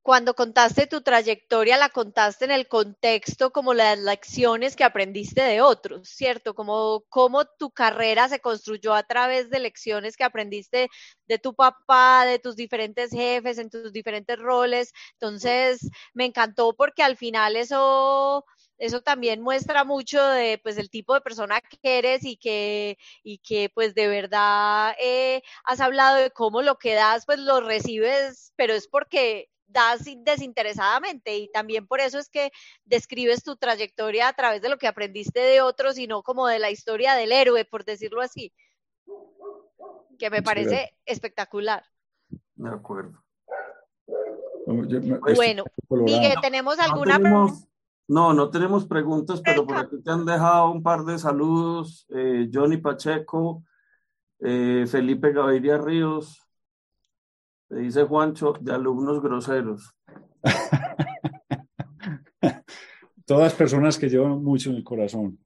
[0.04, 5.62] cuando contaste tu trayectoria, la contaste en el contexto como las lecciones que aprendiste de
[5.62, 6.56] otros, ¿cierto?
[6.56, 10.89] Como cómo tu carrera se construyó a través de lecciones que aprendiste
[11.28, 14.91] de tu papá, de tus diferentes jefes, en tus diferentes roles.
[15.14, 18.45] Entonces, me encantó porque al final eso
[18.78, 23.38] eso también muestra mucho de pues el tipo de persona que eres y que y
[23.38, 28.54] que pues de verdad eh, has hablado de cómo lo que das pues lo recibes
[28.56, 32.52] pero es porque das desinteresadamente y también por eso es que
[32.86, 36.60] describes tu trayectoria a través de lo que aprendiste de otros y no como de
[36.60, 38.54] la historia del héroe, por decirlo así,
[40.18, 41.84] que me parece espectacular.
[42.56, 43.24] De acuerdo.
[45.36, 47.68] Bueno, Miguel, ¿tenemos alguna no tenemos,
[48.08, 52.06] no, no tenemos preguntas, pero por aquí te han dejado un par de saludos.
[52.10, 53.64] Eh, Johnny Pacheco,
[54.40, 56.42] eh, Felipe Gaviria Ríos,
[57.72, 59.96] te dice Juancho, de alumnos groseros.
[63.26, 65.40] Todas personas que llevan mucho en el corazón.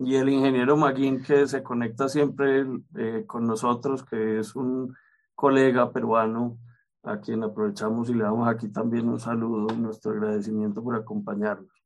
[0.00, 2.66] Y el ingeniero Maguín que se conecta siempre
[2.96, 4.92] eh, con nosotros, que es un
[5.36, 6.58] colega peruano
[7.04, 11.79] a quien aprovechamos y le damos aquí también un saludo y nuestro agradecimiento por acompañarnos.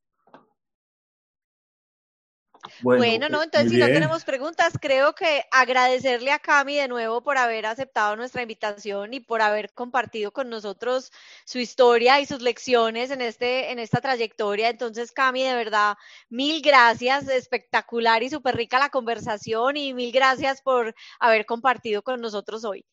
[2.82, 7.38] Bueno, no, entonces si no tenemos preguntas, creo que agradecerle a Cami de nuevo por
[7.38, 11.12] haber aceptado nuestra invitación y por haber compartido con nosotros
[11.44, 14.68] su historia y sus lecciones en este en esta trayectoria.
[14.68, 15.96] Entonces, Cami, de verdad,
[16.28, 22.20] mil gracias, espectacular y súper rica la conversación y mil gracias por haber compartido con
[22.20, 22.84] nosotros hoy.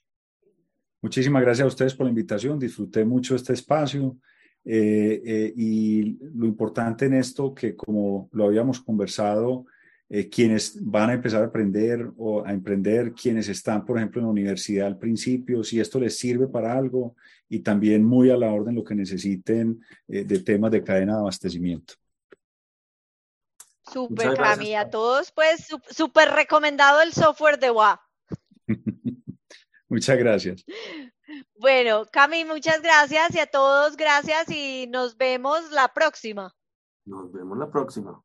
[1.01, 4.17] Muchísimas gracias a ustedes por la invitación, disfruté mucho este espacio.
[4.64, 9.66] Eh, eh, y lo importante en esto, que como lo habíamos conversado,
[10.09, 14.26] eh, quienes van a empezar a aprender o a emprender, quienes están, por ejemplo, en
[14.26, 17.16] la universidad al principio, si esto les sirve para algo
[17.49, 21.93] y también muy a la orden lo que necesiten de temas de cadena de abastecimiento.
[23.91, 28.01] Súper, Cami, a todos, pues súper recomendado el software de WA.
[29.89, 30.64] Muchas gracias.
[31.59, 36.53] Bueno, Cami, muchas gracias y a todos gracias y nos vemos la próxima.
[37.05, 38.21] Nos vemos la próxima.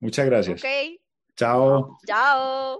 [0.00, 0.62] Muchas gracias.
[0.62, 1.00] Ok.
[1.36, 1.98] Chao.
[2.06, 2.78] Chao.